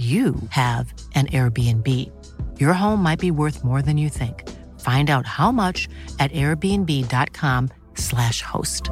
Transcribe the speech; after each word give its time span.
you 0.00 0.34
have 0.48 0.94
an 1.14 1.26
Airbnb. 1.26 1.86
Your 2.58 2.72
home 2.72 3.02
might 3.02 3.18
be 3.18 3.30
worth 3.30 3.62
more 3.62 3.82
than 3.82 3.98
you 3.98 4.08
think. 4.08 4.48
Find 4.80 5.10
out 5.10 5.26
how 5.26 5.52
much 5.52 5.90
at 6.18 6.32
airbnb.com/slash 6.32 8.40
host. 8.40 8.88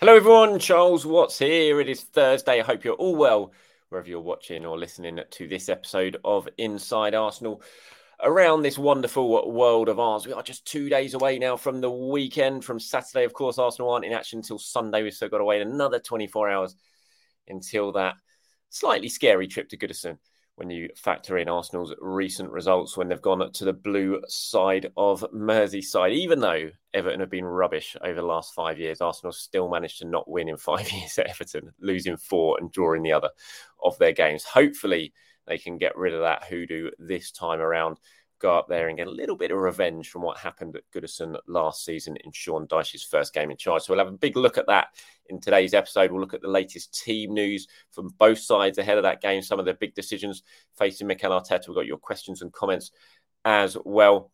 Hello, 0.00 0.16
everyone. 0.16 0.58
Charles 0.58 1.04
Watts 1.04 1.38
here. 1.38 1.78
It 1.80 1.90
is 1.90 2.00
Thursday. 2.00 2.60
I 2.60 2.62
hope 2.62 2.82
you're 2.82 2.94
all 2.94 3.16
well 3.16 3.52
wherever 3.88 4.08
you're 4.08 4.20
watching 4.20 4.66
or 4.66 4.78
listening 4.78 5.18
to 5.30 5.48
this 5.48 5.68
episode 5.68 6.18
of 6.24 6.48
Inside 6.58 7.14
Arsenal. 7.14 7.62
Around 8.20 8.62
this 8.62 8.76
wonderful 8.76 9.50
world 9.50 9.88
of 9.88 10.00
ours, 10.00 10.26
we 10.26 10.32
are 10.32 10.42
just 10.42 10.66
two 10.66 10.88
days 10.88 11.14
away 11.14 11.38
now 11.38 11.56
from 11.56 11.80
the 11.80 11.90
weekend. 11.90 12.64
From 12.64 12.80
Saturday, 12.80 13.24
of 13.24 13.32
course, 13.32 13.58
Arsenal 13.58 13.90
aren't 13.90 14.04
in 14.04 14.12
action 14.12 14.40
until 14.40 14.58
Sunday. 14.58 15.02
We've 15.02 15.14
still 15.14 15.28
got 15.28 15.38
to 15.38 15.44
wait 15.44 15.62
another 15.62 16.00
24 16.00 16.50
hours 16.50 16.74
until 17.46 17.92
that 17.92 18.14
slightly 18.70 19.08
scary 19.08 19.46
trip 19.46 19.68
to 19.70 19.78
Goodison 19.78 20.18
when 20.56 20.68
you 20.68 20.88
factor 20.96 21.38
in 21.38 21.48
Arsenal's 21.48 21.94
recent 22.00 22.50
results 22.50 22.96
when 22.96 23.08
they've 23.08 23.22
gone 23.22 23.52
to 23.52 23.64
the 23.64 23.72
blue 23.72 24.20
side 24.26 24.92
of 24.96 25.24
Merseyside. 25.32 26.12
Even 26.12 26.40
though 26.40 26.70
Everton 26.98 27.20
have 27.20 27.30
been 27.30 27.44
rubbish 27.44 27.96
over 28.02 28.14
the 28.14 28.26
last 28.26 28.54
five 28.54 28.78
years, 28.78 29.00
Arsenal 29.00 29.32
still 29.32 29.68
managed 29.68 29.98
to 29.98 30.04
not 30.04 30.28
win 30.28 30.48
in 30.48 30.56
five 30.56 30.90
years 30.92 31.18
at 31.18 31.28
Everton, 31.28 31.72
losing 31.80 32.16
four 32.16 32.58
and 32.58 32.70
drawing 32.70 33.02
the 33.02 33.12
other 33.12 33.30
of 33.82 33.98
their 33.98 34.12
games. 34.12 34.44
Hopefully, 34.44 35.12
they 35.46 35.58
can 35.58 35.78
get 35.78 35.96
rid 35.96 36.14
of 36.14 36.20
that 36.20 36.44
hoodoo 36.44 36.90
this 36.98 37.32
time 37.32 37.60
around 37.60 37.98
go 38.38 38.56
up 38.56 38.68
there 38.68 38.88
and 38.88 38.96
get 38.96 39.06
a 39.06 39.10
little 39.10 39.36
bit 39.36 39.50
of 39.50 39.58
revenge 39.58 40.10
from 40.10 40.22
what 40.22 40.38
happened 40.38 40.76
at 40.76 40.90
Goodison 40.94 41.36
last 41.46 41.84
season 41.84 42.16
in 42.24 42.32
Sean 42.32 42.66
Dyche's 42.66 43.02
first 43.02 43.34
game 43.34 43.50
in 43.50 43.56
charge. 43.56 43.82
So 43.82 43.92
we'll 43.92 44.04
have 44.04 44.12
a 44.12 44.16
big 44.16 44.36
look 44.36 44.58
at 44.58 44.66
that 44.66 44.88
in 45.26 45.40
today's 45.40 45.74
episode. 45.74 46.10
We'll 46.10 46.20
look 46.20 46.34
at 46.34 46.42
the 46.42 46.48
latest 46.48 47.02
team 47.02 47.34
news 47.34 47.66
from 47.90 48.08
both 48.18 48.38
sides 48.38 48.78
ahead 48.78 48.96
of 48.96 49.04
that 49.04 49.20
game, 49.20 49.42
some 49.42 49.58
of 49.58 49.66
the 49.66 49.74
big 49.74 49.94
decisions 49.94 50.42
facing 50.76 51.06
Mikel 51.06 51.32
Arteta. 51.32 51.68
We've 51.68 51.74
got 51.74 51.86
your 51.86 51.98
questions 51.98 52.42
and 52.42 52.52
comments 52.52 52.90
as 53.44 53.76
well. 53.84 54.30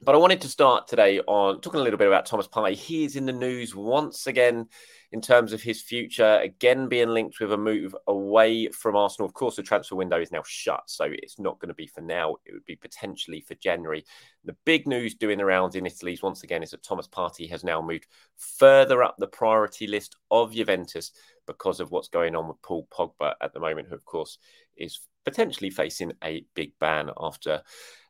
But 0.00 0.14
I 0.14 0.18
wanted 0.18 0.40
to 0.40 0.48
start 0.48 0.88
today 0.88 1.20
on 1.20 1.60
talking 1.60 1.80
a 1.80 1.82
little 1.82 1.98
bit 1.98 2.08
about 2.08 2.24
Thomas 2.24 2.48
Partey. 2.48 2.74
He 2.74 3.04
is 3.04 3.14
in 3.14 3.26
the 3.26 3.32
news 3.32 3.76
once 3.76 4.26
again 4.26 4.68
in 5.12 5.20
terms 5.20 5.52
of 5.52 5.60
his 5.60 5.82
future, 5.82 6.40
again 6.42 6.88
being 6.88 7.10
linked 7.10 7.38
with 7.38 7.52
a 7.52 7.58
move 7.58 7.94
away 8.06 8.68
from 8.68 8.96
Arsenal. 8.96 9.28
Of 9.28 9.34
course, 9.34 9.56
the 9.56 9.62
transfer 9.62 9.94
window 9.94 10.18
is 10.18 10.32
now 10.32 10.42
shut, 10.46 10.84
so 10.86 11.04
it's 11.10 11.38
not 11.38 11.58
going 11.60 11.68
to 11.68 11.74
be 11.74 11.86
for 11.86 12.00
now. 12.00 12.36
It 12.46 12.54
would 12.54 12.64
be 12.64 12.74
potentially 12.74 13.42
for 13.42 13.54
January. 13.56 14.06
The 14.46 14.56
big 14.64 14.86
news 14.86 15.14
doing 15.14 15.36
the 15.36 15.44
rounds 15.44 15.76
in 15.76 15.84
Italy 15.84 16.18
once 16.22 16.42
again 16.42 16.62
is 16.62 16.70
that 16.70 16.82
Thomas 16.82 17.06
Partey 17.06 17.50
has 17.50 17.62
now 17.62 17.82
moved 17.82 18.06
further 18.38 19.02
up 19.02 19.16
the 19.18 19.26
priority 19.26 19.86
list 19.86 20.16
of 20.30 20.54
Juventus 20.54 21.12
because 21.46 21.80
of 21.80 21.90
what's 21.90 22.08
going 22.08 22.34
on 22.34 22.48
with 22.48 22.62
Paul 22.62 22.88
Pogba 22.90 23.34
at 23.42 23.52
the 23.52 23.60
moment, 23.60 23.88
who, 23.88 23.94
of 23.94 24.06
course, 24.06 24.38
is 24.74 25.00
potentially 25.26 25.68
facing 25.68 26.12
a 26.24 26.46
big 26.54 26.72
ban 26.80 27.10
after 27.20 27.62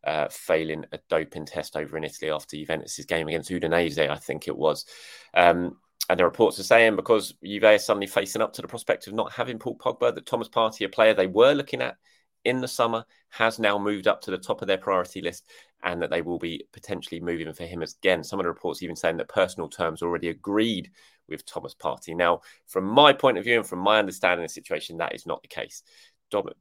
uh, 0.04 0.28
failing 0.30 0.84
a 0.92 0.98
doping 1.08 1.46
test 1.46 1.76
over 1.76 1.96
in 1.96 2.04
Italy 2.04 2.30
after 2.30 2.56
Juventus's 2.56 3.06
game 3.06 3.28
against 3.28 3.50
Udinese, 3.50 4.08
I 4.08 4.16
think 4.16 4.48
it 4.48 4.56
was. 4.56 4.86
Um, 5.34 5.76
and 6.10 6.18
the 6.18 6.24
reports 6.24 6.58
are 6.58 6.64
saying 6.64 6.96
because 6.96 7.34
Juve 7.44 7.64
are 7.64 7.78
suddenly 7.78 8.06
facing 8.06 8.42
up 8.42 8.52
to 8.54 8.62
the 8.62 8.68
prospect 8.68 9.06
of 9.06 9.14
not 9.14 9.32
having 9.32 9.58
Paul 9.58 9.78
Pogba, 9.78 10.14
that 10.14 10.26
Thomas 10.26 10.48
Partey, 10.48 10.84
a 10.84 10.88
player 10.88 11.14
they 11.14 11.26
were 11.26 11.54
looking 11.54 11.80
at 11.80 11.96
in 12.44 12.60
the 12.60 12.68
summer, 12.68 13.04
has 13.30 13.58
now 13.58 13.78
moved 13.78 14.08
up 14.08 14.20
to 14.22 14.30
the 14.30 14.38
top 14.38 14.60
of 14.60 14.68
their 14.68 14.78
priority 14.78 15.22
list 15.22 15.46
and 15.84 16.02
that 16.02 16.10
they 16.10 16.22
will 16.22 16.38
be 16.38 16.64
potentially 16.72 17.20
moving 17.20 17.52
for 17.52 17.64
him 17.64 17.82
again. 17.82 18.22
Some 18.22 18.40
of 18.40 18.44
the 18.44 18.50
reports 18.50 18.82
even 18.82 18.96
saying 18.96 19.16
that 19.18 19.28
personal 19.28 19.68
terms 19.68 20.02
already 20.02 20.28
agreed 20.28 20.90
with 21.28 21.46
Thomas 21.46 21.74
Partey. 21.74 22.16
Now, 22.16 22.40
from 22.66 22.84
my 22.84 23.12
point 23.12 23.38
of 23.38 23.44
view 23.44 23.58
and 23.58 23.66
from 23.66 23.78
my 23.78 23.98
understanding 23.98 24.44
of 24.44 24.50
the 24.50 24.54
situation, 24.54 24.98
that 24.98 25.14
is 25.14 25.26
not 25.26 25.42
the 25.42 25.48
case. 25.48 25.82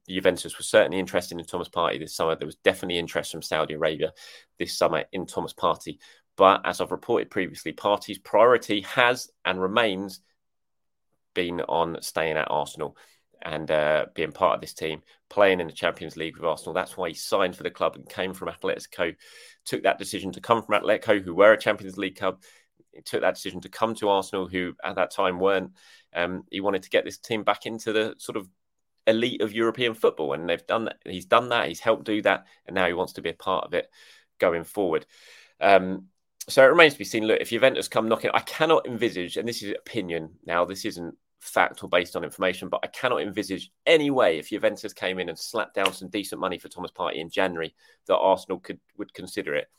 Juventus 0.07 0.57
was 0.57 0.67
certainly 0.67 0.99
interested 0.99 1.39
in 1.39 1.45
Thomas 1.45 1.69
Partey 1.69 1.99
this 1.99 2.15
summer. 2.15 2.35
There 2.35 2.45
was 2.45 2.57
definitely 2.57 2.99
interest 2.99 3.31
from 3.31 3.41
Saudi 3.41 3.73
Arabia 3.75 4.11
this 4.59 4.77
summer 4.77 5.05
in 5.11 5.25
Thomas 5.25 5.53
Partey. 5.53 5.99
But 6.37 6.61
as 6.65 6.81
I've 6.81 6.91
reported 6.91 7.29
previously, 7.29 7.73
Partey's 7.73 8.17
priority 8.17 8.81
has 8.81 9.29
and 9.45 9.61
remains 9.61 10.21
been 11.33 11.61
on 11.61 12.01
staying 12.01 12.37
at 12.37 12.49
Arsenal 12.49 12.97
and 13.41 13.69
uh, 13.71 14.05
being 14.13 14.31
part 14.31 14.55
of 14.55 14.61
this 14.61 14.73
team, 14.73 15.01
playing 15.29 15.59
in 15.59 15.67
the 15.67 15.73
Champions 15.73 16.15
League 16.15 16.35
with 16.35 16.45
Arsenal. 16.45 16.73
That's 16.73 16.95
why 16.95 17.09
he 17.09 17.15
signed 17.15 17.55
for 17.55 17.63
the 17.63 17.71
club 17.71 17.95
and 17.95 18.07
came 18.07 18.33
from 18.33 18.49
Atletico, 18.49 19.15
took 19.65 19.83
that 19.83 19.97
decision 19.97 20.31
to 20.33 20.41
come 20.41 20.61
from 20.61 20.79
Atletico, 20.79 21.21
who 21.21 21.33
were 21.33 21.53
a 21.53 21.57
Champions 21.59 21.97
League 21.97 22.17
club. 22.17 22.41
He 22.91 23.01
took 23.01 23.21
that 23.21 23.35
decision 23.35 23.61
to 23.61 23.69
come 23.69 23.95
to 23.95 24.09
Arsenal, 24.09 24.47
who 24.47 24.73
at 24.83 24.95
that 24.95 25.11
time 25.11 25.39
weren't. 25.39 25.71
Um, 26.13 26.43
he 26.51 26.61
wanted 26.61 26.83
to 26.83 26.89
get 26.89 27.05
this 27.05 27.17
team 27.17 27.43
back 27.43 27.65
into 27.65 27.93
the 27.93 28.15
sort 28.17 28.37
of 28.37 28.47
elite 29.07 29.41
of 29.41 29.53
European 29.53 29.93
football, 29.93 30.33
and 30.33 30.47
they've 30.47 30.65
done 30.67 30.85
that. 30.85 30.97
He's 31.05 31.25
done 31.25 31.49
that. 31.49 31.67
He's 31.67 31.79
helped 31.79 32.05
do 32.05 32.21
that, 32.23 32.45
and 32.65 32.75
now 32.75 32.87
he 32.87 32.93
wants 32.93 33.13
to 33.13 33.21
be 33.21 33.29
a 33.29 33.33
part 33.33 33.65
of 33.65 33.73
it 33.73 33.89
going 34.39 34.63
forward. 34.63 35.05
Um, 35.59 36.07
so 36.47 36.63
it 36.63 36.67
remains 36.67 36.93
to 36.93 36.99
be 36.99 37.05
seen. 37.05 37.25
Look, 37.25 37.41
if 37.41 37.49
Juventus 37.49 37.87
come 37.87 38.09
knocking, 38.09 38.31
I 38.33 38.39
cannot 38.39 38.87
envisage, 38.87 39.37
and 39.37 39.47
this 39.47 39.61
is 39.61 39.71
opinion 39.71 40.31
now. 40.45 40.65
This 40.65 40.85
isn't 40.85 41.15
fact 41.39 41.83
or 41.83 41.89
based 41.89 42.15
on 42.15 42.23
information, 42.23 42.69
but 42.69 42.81
I 42.83 42.87
cannot 42.87 43.21
envisage 43.21 43.71
any 43.85 44.11
way 44.11 44.37
if 44.37 44.49
Juventus 44.49 44.93
came 44.93 45.19
in 45.19 45.29
and 45.29 45.37
slapped 45.37 45.75
down 45.75 45.93
some 45.93 46.09
decent 46.09 46.39
money 46.39 46.57
for 46.57 46.69
Thomas 46.69 46.91
Partey 46.91 47.15
in 47.15 47.29
January 47.29 47.73
that 48.07 48.17
Arsenal 48.17 48.59
could 48.59 48.79
would 48.97 49.13
consider 49.13 49.55
it. 49.55 49.69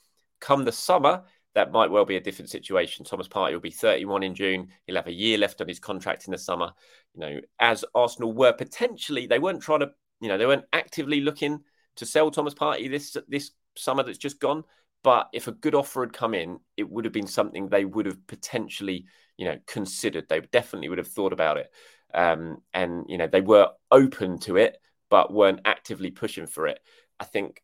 Come 0.41 0.65
the 0.65 0.73
summer, 0.73 1.23
that 1.55 1.73
might 1.73 1.91
well 1.91 2.05
be 2.05 2.17
a 2.17 2.21
different 2.21 2.51
situation. 2.51 3.05
Thomas 3.05 3.29
Partey 3.29 3.53
will 3.53 3.61
be 3.61 3.71
31 3.71 4.23
in 4.23 4.35
June. 4.35 4.69
He'll 4.87 4.97
have 4.97 5.07
a 5.07 5.13
year 5.13 5.39
left 5.39 5.61
on 5.61 5.69
his 5.69 5.79
contract 5.79 6.27
in 6.27 6.33
the 6.33 6.39
summer. 6.39 6.73
You 7.15 7.21
know, 7.21 7.41
as 7.59 7.85
Arsenal 7.95 8.33
were 8.33 8.53
potentially, 8.53 9.27
they 9.27 9.39
weren't 9.39 9.63
trying 9.63 9.81
to, 9.81 9.91
you 10.21 10.29
know, 10.29 10.39
they 10.39 10.47
weren't 10.47 10.65
actively 10.73 11.21
looking 11.21 11.61
to 11.97 12.07
sell 12.07 12.31
Thomas 12.31 12.55
Partey 12.55 12.91
this 12.91 13.17
this 13.29 13.51
summer 13.77 14.03
that's 14.03 14.19
just 14.19 14.41
gone. 14.41 14.65
But 15.03 15.29
if 15.33 15.49
a 15.49 15.53
good 15.53 15.75
offer 15.75 16.01
had 16.01 16.13
come 16.13 16.33
in, 16.33 16.61
it 16.77 16.89
would 16.89 17.05
have 17.05 17.13
been 17.13 17.27
something 17.27 17.69
they 17.69 17.85
would 17.85 18.07
have 18.07 18.25
potentially, 18.27 19.07
you 19.37 19.45
know, 19.47 19.59
considered. 19.67 20.29
They 20.29 20.41
definitely 20.41 20.89
would 20.89 20.99
have 20.99 21.09
thought 21.09 21.33
about 21.33 21.57
it. 21.57 21.71
Um, 22.15 22.59
and, 22.73 23.07
you 23.09 23.19
know, 23.19 23.27
they 23.27 23.41
were 23.41 23.71
open 23.91 24.39
to 24.41 24.57
it, 24.57 24.79
but 25.11 25.33
weren't 25.33 25.61
actively 25.65 26.11
pushing 26.11 26.47
for 26.47 26.69
it. 26.69 26.79
I 27.19 27.25
think 27.25 27.63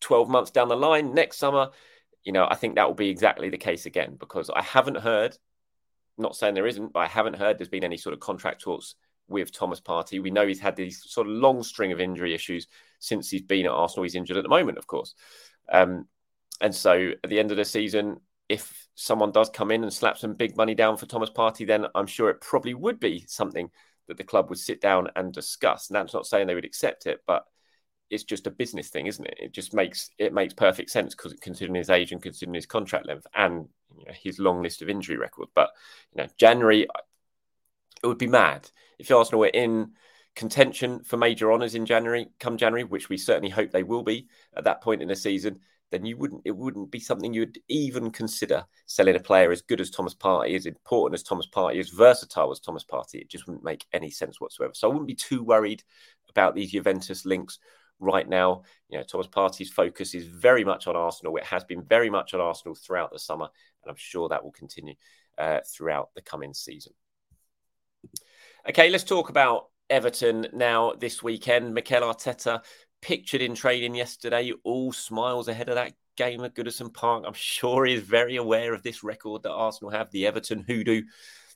12 0.00 0.28
months 0.28 0.50
down 0.50 0.68
the 0.68 0.76
line, 0.76 1.14
next 1.14 1.38
summer, 1.38 1.70
you 2.24 2.32
know, 2.32 2.46
I 2.48 2.54
think 2.54 2.76
that 2.76 2.86
will 2.86 2.94
be 2.94 3.08
exactly 3.08 3.50
the 3.50 3.58
case 3.58 3.86
again 3.86 4.16
because 4.18 4.50
I 4.50 4.62
haven't 4.62 4.98
heard, 4.98 5.36
not 6.18 6.36
saying 6.36 6.54
there 6.54 6.66
isn't, 6.66 6.92
but 6.92 7.00
I 7.00 7.06
haven't 7.06 7.36
heard 7.36 7.58
there's 7.58 7.68
been 7.68 7.84
any 7.84 7.96
sort 7.96 8.12
of 8.12 8.20
contract 8.20 8.62
talks 8.62 8.94
with 9.28 9.52
Thomas 9.52 9.80
Partey. 9.80 10.22
We 10.22 10.30
know 10.30 10.46
he's 10.46 10.60
had 10.60 10.76
these 10.76 11.02
sort 11.10 11.26
of 11.26 11.32
long 11.32 11.62
string 11.62 11.92
of 11.92 12.00
injury 12.00 12.34
issues 12.34 12.68
since 12.98 13.30
he's 13.30 13.42
been 13.42 13.66
at 13.66 13.72
Arsenal. 13.72 14.04
He's 14.04 14.14
injured 14.14 14.36
at 14.36 14.42
the 14.42 14.48
moment, 14.48 14.78
of 14.78 14.86
course. 14.86 15.14
Um, 15.70 16.06
and 16.60 16.74
so 16.74 17.12
at 17.24 17.30
the 17.30 17.40
end 17.40 17.50
of 17.50 17.56
the 17.56 17.64
season, 17.64 18.20
if 18.48 18.86
someone 18.94 19.32
does 19.32 19.50
come 19.50 19.70
in 19.70 19.82
and 19.82 19.92
slap 19.92 20.18
some 20.18 20.34
big 20.34 20.56
money 20.56 20.74
down 20.74 20.96
for 20.96 21.06
Thomas 21.06 21.30
Partey, 21.30 21.66
then 21.66 21.86
I'm 21.94 22.06
sure 22.06 22.28
it 22.28 22.40
probably 22.40 22.74
would 22.74 23.00
be 23.00 23.24
something 23.26 23.70
that 24.08 24.16
the 24.16 24.24
club 24.24 24.50
would 24.50 24.58
sit 24.58 24.80
down 24.80 25.08
and 25.16 25.32
discuss. 25.32 25.88
And 25.88 25.96
that's 25.96 26.14
not 26.14 26.26
saying 26.26 26.46
they 26.46 26.54
would 26.54 26.64
accept 26.64 27.06
it, 27.06 27.20
but 27.26 27.44
it's 28.10 28.24
just 28.24 28.46
a 28.46 28.50
business 28.50 28.88
thing, 28.88 29.06
isn't 29.06 29.26
it? 29.26 29.38
It 29.38 29.52
just 29.52 29.74
makes 29.74 30.10
it 30.18 30.32
makes 30.32 30.54
perfect 30.54 30.90
sense 30.90 31.14
because 31.14 31.34
considering 31.40 31.76
his 31.76 31.90
age 31.90 32.12
and 32.12 32.22
considering 32.22 32.54
his 32.54 32.66
contract 32.66 33.06
length 33.06 33.26
and 33.34 33.68
you 33.96 34.04
know, 34.06 34.12
his 34.12 34.38
long 34.38 34.62
list 34.62 34.82
of 34.82 34.88
injury 34.88 35.16
record. 35.16 35.48
But 35.54 35.70
you 36.14 36.22
know, 36.22 36.28
January, 36.36 36.82
it 38.02 38.06
would 38.06 38.18
be 38.18 38.26
mad 38.26 38.70
if 38.98 39.10
Arsenal 39.10 39.40
were 39.40 39.46
in 39.46 39.92
contention 40.34 41.04
for 41.04 41.16
major 41.16 41.52
honours 41.52 41.74
in 41.74 41.86
January, 41.86 42.28
come 42.38 42.56
January, 42.56 42.84
which 42.84 43.08
we 43.08 43.16
certainly 43.16 43.50
hope 43.50 43.70
they 43.70 43.82
will 43.82 44.02
be 44.02 44.28
at 44.56 44.64
that 44.64 44.82
point 44.82 45.02
in 45.02 45.08
the 45.08 45.16
season 45.16 45.60
then 45.92 46.04
you 46.06 46.16
wouldn't 46.16 46.42
it 46.44 46.56
wouldn't 46.56 46.90
be 46.90 46.98
something 46.98 47.32
you'd 47.32 47.60
even 47.68 48.10
consider 48.10 48.64
selling 48.86 49.14
a 49.14 49.20
player 49.20 49.52
as 49.52 49.62
good 49.62 49.80
as 49.80 49.90
Thomas 49.90 50.14
Partey, 50.14 50.56
as 50.56 50.66
important 50.66 51.14
as 51.14 51.22
Thomas 51.22 51.46
Partey, 51.46 51.78
as 51.78 51.90
versatile 51.90 52.50
as 52.50 52.58
Thomas 52.58 52.84
Partey. 52.84 53.20
It 53.20 53.28
just 53.28 53.46
wouldn't 53.46 53.62
make 53.62 53.84
any 53.92 54.10
sense 54.10 54.40
whatsoever. 54.40 54.72
So 54.74 54.88
I 54.88 54.90
wouldn't 54.90 55.06
be 55.06 55.14
too 55.14 55.44
worried 55.44 55.84
about 56.30 56.54
these 56.54 56.72
Juventus 56.72 57.24
links 57.24 57.58
right 58.02 58.28
now. 58.28 58.62
You 58.88 58.98
know, 58.98 59.04
Thomas 59.04 59.28
Partey's 59.28 59.70
focus 59.70 60.14
is 60.14 60.26
very 60.26 60.64
much 60.64 60.86
on 60.86 60.96
Arsenal. 60.96 61.36
It 61.36 61.44
has 61.44 61.64
been 61.64 61.82
very 61.82 62.10
much 62.10 62.34
on 62.34 62.40
Arsenal 62.40 62.74
throughout 62.74 63.12
the 63.12 63.18
summer, 63.18 63.48
and 63.82 63.90
I'm 63.90 63.96
sure 63.96 64.28
that 64.28 64.44
will 64.44 64.52
continue 64.52 64.94
uh, 65.38 65.60
throughout 65.66 66.10
the 66.14 66.22
coming 66.22 66.52
season. 66.52 66.92
Okay, 68.68 68.90
let's 68.90 69.04
talk 69.04 69.30
about 69.30 69.68
Everton 69.88 70.48
now 70.52 70.92
this 70.92 71.22
weekend. 71.22 71.74
Mikel 71.74 72.02
Arteta 72.02 72.62
pictured 73.00 73.42
in 73.42 73.54
training 73.54 73.94
yesterday, 73.94 74.52
all 74.64 74.92
smiles 74.92 75.48
ahead 75.48 75.68
of 75.68 75.76
that 75.76 75.94
game 76.16 76.44
at 76.44 76.54
Goodison 76.54 76.92
Park. 76.92 77.24
I'm 77.26 77.32
sure 77.34 77.84
he 77.84 77.94
is 77.94 78.02
very 78.02 78.36
aware 78.36 78.74
of 78.74 78.82
this 78.82 79.02
record 79.02 79.42
that 79.42 79.52
Arsenal 79.52 79.90
have, 79.90 80.10
the 80.10 80.26
Everton 80.26 80.64
hoodoo 80.66 81.02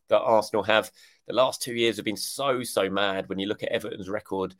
that 0.08 0.20
Arsenal 0.20 0.64
have. 0.64 0.90
The 1.26 1.34
last 1.34 1.62
two 1.62 1.75
years 1.75 1.96
have 1.96 2.04
been 2.04 2.16
so, 2.16 2.62
so 2.62 2.88
mad 2.88 3.28
when 3.28 3.38
you 3.38 3.46
look 3.46 3.62
at 3.62 3.70
Everton's 3.72 4.08
record, 4.08 4.54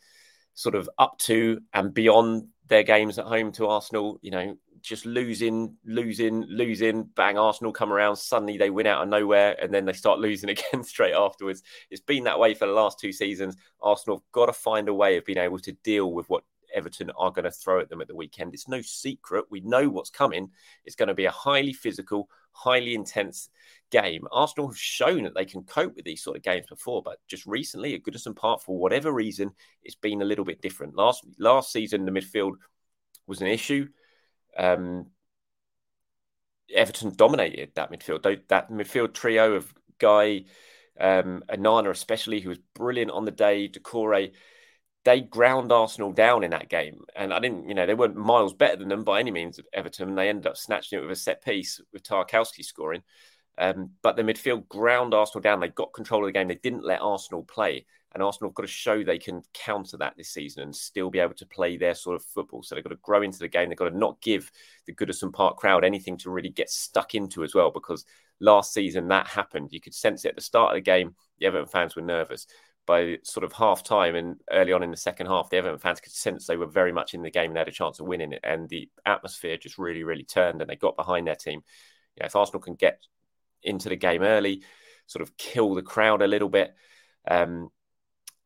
sort 0.57 0.75
of 0.75 0.89
up 0.99 1.19
to 1.19 1.61
and 1.75 1.95
beyond 1.95 2.49
their 2.67 2.83
games 2.83 3.19
at 3.19 3.27
home 3.27 3.53
to 3.53 3.69
Arsenal, 3.69 4.19
you 4.23 4.31
know, 4.31 4.57
just 4.83 5.05
losing, 5.05 5.77
losing, 5.85 6.43
losing, 6.45 7.05
bang, 7.15 7.37
Arsenal 7.37 7.73
come 7.73 7.93
around, 7.93 8.17
suddenly 8.17 8.57
they 8.57 8.71
win 8.71 8.87
out 8.87 9.03
of 9.03 9.09
nowhere, 9.09 9.55
and 9.61 9.73
then 9.73 9.85
they 9.85 9.93
start 9.93 10.19
losing 10.21 10.49
again 10.49 10.83
straight 10.83 11.15
afterwards. 11.15 11.63
It's 11.91 12.01
been 12.01 12.25
that 12.25 12.41
way 12.41 12.55
for 12.55 12.67
the 12.67 12.73
last 12.73 12.99
two 12.99 13.13
seasons. 13.13 13.57
Arsenal 13.81 14.17
have 14.17 14.33
got 14.33 14.47
to 14.47 14.53
find 14.53 14.89
a 14.89 14.95
way 14.95 15.17
of 15.17 15.25
being 15.25 15.39
able 15.39 15.59
to 15.59 15.73
deal 15.73 16.13
with 16.13 16.29
what 16.31 16.43
Everton 16.75 17.11
are 17.11 17.31
going 17.31 17.45
to 17.45 17.51
throw 17.51 17.81
at 17.81 17.89
them 17.89 18.01
at 18.01 18.09
the 18.09 18.15
weekend. 18.15 18.55
It's 18.55 18.69
no 18.69 18.81
secret. 18.81 19.45
We 19.51 19.61
know 19.61 19.89
what's 19.89 20.11
coming. 20.11 20.51
It's 20.85 20.97
going 20.97 21.09
to 21.09 21.15
be 21.15 21.27
a 21.27 21.31
highly 21.31 21.73
physical, 21.73 22.29
highly 22.57 22.95
intense 22.95 23.49
game. 23.91 24.27
Arsenal 24.33 24.69
have 24.69 24.79
shown 24.79 25.25
that 25.25 25.35
they 25.35 25.45
can 25.45 25.63
cope 25.63 25.95
with 25.95 26.05
these 26.05 26.23
sort 26.23 26.37
of 26.37 26.43
games 26.43 26.67
before, 26.69 27.03
but 27.03 27.19
just 27.29 27.47
recently 27.47 27.95
at 27.95 28.03
Goodison 28.03 28.35
Park, 28.35 28.63
for 28.63 28.79
whatever 28.79 29.13
reason, 29.13 29.53
it's 29.83 29.95
been 29.95 30.23
a 30.23 30.27
little 30.27 30.45
bit 30.45 30.61
different. 30.61 30.97
Last 30.97 31.25
last 31.39 31.73
season, 31.73 32.05
the 32.05 32.13
midfield 32.13 32.55
was 33.27 33.41
an 33.41 33.47
issue. 33.47 33.89
Um, 34.57 35.07
Everton 36.75 37.15
dominated 37.15 37.73
that 37.75 37.93
midfield. 37.93 38.23
That 38.49 38.71
midfield 38.71 39.15
trio 39.15 39.55
of 39.55 39.73
Gueye, 40.01 40.47
um, 40.99 41.43
Onana, 41.49 41.91
especially, 41.91 42.41
who 42.41 42.49
was 42.49 42.59
brilliant 42.75 43.11
on 43.11 43.25
the 43.25 43.31
day, 43.31 43.69
Doucouré 43.69 44.33
they 45.07 45.21
ground 45.21 45.71
Arsenal 45.71 46.13
down 46.13 46.43
in 46.43 46.51
that 46.51 46.69
game. 46.69 47.05
And 47.15 47.33
I 47.33 47.39
didn't, 47.39 47.69
you 47.69 47.77
know, 47.77 47.87
they 47.87 47.95
weren't 47.95 48.17
miles 48.17 48.53
better 48.53 48.75
than 48.75 48.89
them 48.89 49.05
by 49.05 49.21
any 49.21 49.31
means, 49.31 49.57
at 49.57 49.65
Everton. 49.73 50.17
They 50.17 50.29
ended 50.29 50.49
up 50.49 50.57
snatching 50.57 50.99
it 50.99 51.03
with 51.03 51.13
a 51.13 51.17
set 51.17 51.45
piece 51.45 51.81
with 51.93 52.03
Tarkowski 52.03 52.65
scoring. 52.65 53.05
Um, 53.57 53.91
but 54.03 54.17
the 54.17 54.25
midfield 54.25 54.69
ground 54.69 55.15
Arsenal 55.15 55.43
down. 55.43 55.61
They 55.61 55.69
got 55.69 55.93
control 55.93 56.25
of 56.25 56.29
the 56.29 56.33
game. 56.33 56.49
They 56.49 56.57
didn't 56.57 56.85
let 56.85 57.03
Arsenal 57.03 57.45
play. 57.45 57.87
And 58.13 58.23
Arsenal 58.23 58.51
have 58.51 58.57
got 58.57 58.63
to 58.63 58.69
show 58.69 59.05
they 59.05 59.19
can 59.19 59.43
counter 59.55 59.97
that 59.99 60.15
this 60.17 60.31
season 60.31 60.65
and 60.65 60.75
still 60.75 61.09
be 61.09 61.21
able 61.21 61.35
to 61.35 61.47
play 61.47 61.77
their 61.77 61.95
sort 61.95 62.17
of 62.17 62.25
football. 62.25 62.65
So 62.65 62.75
they've 62.75 62.83
got 62.83 62.91
to 62.91 62.97
grow 62.97 63.23
into 63.23 63.39
the 63.39 63.47
game. 63.47 63.69
They've 63.69 63.79
got 63.79 63.91
to 63.91 63.97
not 63.97 64.21
give 64.21 64.51
the 64.87 64.95
Goodison 64.95 65.33
Park 65.33 65.57
crowd 65.57 65.85
anything 65.85 66.17
to 66.19 66.31
really 66.31 66.49
get 66.49 66.69
stuck 66.69 67.15
into 67.15 67.45
as 67.45 67.55
well, 67.55 67.71
because 67.71 68.05
last 68.41 68.75
season 68.75 69.07
that 69.09 69.29
happened. 69.29 69.69
You 69.71 69.81
could 69.81 69.95
sense 69.95 70.25
it 70.25 70.31
at 70.31 70.35
the 70.35 70.41
start 70.41 70.73
of 70.73 70.79
the 70.79 70.81
game. 70.81 71.15
The 71.39 71.47
Everton 71.47 71.69
fans 71.69 71.95
were 71.95 72.03
nervous 72.03 72.49
by 72.87 73.19
sort 73.25 73.45
of 73.45 73.53
half 73.53 73.83
time 73.83 74.15
and 74.15 74.37
early 74.51 74.73
on 74.73 74.83
in 74.83 74.91
the 74.91 74.97
second 74.97 75.27
half, 75.27 75.51
the 75.51 75.57
Everton 75.57 75.79
fans 75.79 76.01
could 76.01 76.13
sense 76.13 76.47
they 76.47 76.57
were 76.57 76.67
very 76.67 76.93
much 76.93 77.15
in 77.15 77.23
the 77.23 77.31
game 77.31 77.51
and 77.51 77.57
they 77.57 77.61
had 77.61 77.69
a 77.69 77.73
chance 77.73 77.99
of 77.99 78.07
winning 78.07 78.33
it. 78.33 78.41
And 78.45 78.69
the 78.69 78.89
atmosphere 79.05 79.57
just 79.57 79.79
really, 79.79 80.05
really 80.05 80.25
turned 80.25 80.61
and 80.61 80.71
they 80.71 80.77
got 80.77 80.97
behind 80.97 81.27
their 81.27 81.35
team. 81.35 81.61
You 82.17 82.23
know, 82.23 82.27
if 82.27 82.37
Arsenal 82.37 82.63
can 82.63 82.75
get 82.75 83.01
into 83.63 83.89
the 83.89 83.97
game 83.97 84.23
early, 84.23 84.63
sort 85.07 85.23
of 85.23 85.37
kill 85.37 85.75
the 85.75 85.83
crowd 85.83 86.23
a 86.23 86.27
little 86.27 86.49
bit, 86.49 86.75
um, 87.29 87.71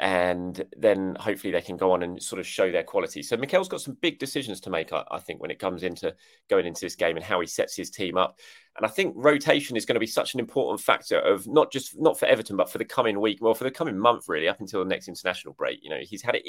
and 0.01 0.65
then 0.79 1.15
hopefully 1.21 1.53
they 1.53 1.61
can 1.61 1.77
go 1.77 1.93
on 1.93 2.03
and 2.03 2.21
sort 2.23 2.41
of 2.41 2.47
show 2.47 2.73
their 2.73 2.83
quality. 2.83 3.23
So 3.23 3.37
Mikel's 3.37 3.69
got 3.69 3.83
some 3.83 3.99
big 4.01 4.19
decisions 4.19 4.59
to 4.63 4.71
make, 4.71 4.95
I, 4.95 5.05
I, 5.11 5.19
think, 5.19 5.43
when 5.43 5.51
it 5.51 5.59
comes 5.59 5.83
into 5.83 6.15
going 6.49 6.65
into 6.65 6.81
this 6.81 6.97
game 6.97 7.17
and 7.17 7.25
how 7.25 7.39
he 7.39 7.47
sets 7.47 7.77
his 7.77 7.91
team 7.91 8.17
up. 8.17 8.39
And 8.79 8.87
I 8.87 8.89
think 8.89 9.13
rotation 9.15 9.77
is 9.77 9.85
going 9.85 9.97
to 9.97 10.01
be 10.01 10.07
such 10.07 10.33
an 10.33 10.41
important 10.41 10.81
factor 10.81 11.19
of 11.19 11.47
not 11.47 11.71
just 11.71 12.01
not 12.01 12.19
for 12.19 12.25
Everton, 12.25 12.57
but 12.57 12.71
for 12.71 12.79
the 12.79 12.85
coming 12.85 13.21
week, 13.21 13.41
well, 13.43 13.53
for 13.53 13.65
the 13.65 13.71
coming 13.71 13.99
month, 13.99 14.27
really, 14.27 14.49
up 14.49 14.61
until 14.61 14.83
the 14.83 14.89
next 14.89 15.07
international 15.07 15.53
break. 15.53 15.81
You 15.83 15.91
know, 15.91 16.01
he's 16.01 16.23
had 16.23 16.35
it 16.35 16.47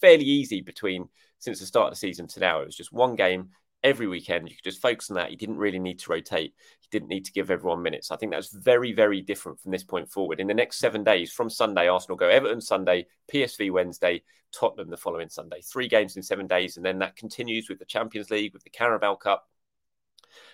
fairly 0.00 0.24
easy 0.24 0.60
between 0.60 1.08
since 1.38 1.60
the 1.60 1.66
start 1.66 1.86
of 1.86 1.92
the 1.92 2.00
season 2.00 2.26
to 2.26 2.40
now. 2.40 2.62
It 2.62 2.66
was 2.66 2.76
just 2.76 2.92
one 2.92 3.14
game 3.14 3.50
every 3.82 4.06
weekend. 4.06 4.48
You 4.48 4.56
could 4.56 4.64
just 4.64 4.82
focus 4.82 5.10
on 5.10 5.16
that. 5.16 5.30
You 5.30 5.36
didn't 5.36 5.58
really 5.58 5.78
need 5.78 5.98
to 6.00 6.10
rotate. 6.10 6.54
You 6.82 6.88
didn't 6.90 7.08
need 7.08 7.24
to 7.26 7.32
give 7.32 7.50
everyone 7.50 7.82
minutes. 7.82 8.10
I 8.10 8.16
think 8.16 8.32
that's 8.32 8.52
very, 8.52 8.92
very 8.92 9.20
different 9.20 9.60
from 9.60 9.72
this 9.72 9.84
point 9.84 10.10
forward. 10.10 10.40
In 10.40 10.46
the 10.46 10.54
next 10.54 10.78
seven 10.78 11.04
days, 11.04 11.32
from 11.32 11.50
Sunday, 11.50 11.88
Arsenal 11.88 12.16
go 12.16 12.28
Everton 12.28 12.60
Sunday, 12.60 13.06
PSV 13.32 13.70
Wednesday, 13.70 14.22
Tottenham 14.52 14.90
the 14.90 14.96
following 14.96 15.28
Sunday. 15.28 15.60
Three 15.60 15.88
games 15.88 16.16
in 16.16 16.22
seven 16.22 16.46
days. 16.46 16.76
And 16.76 16.84
then 16.84 16.98
that 16.98 17.16
continues 17.16 17.68
with 17.68 17.78
the 17.78 17.84
Champions 17.84 18.30
League, 18.30 18.52
with 18.52 18.64
the 18.64 18.70
Carabao 18.70 19.16
Cup. 19.16 19.48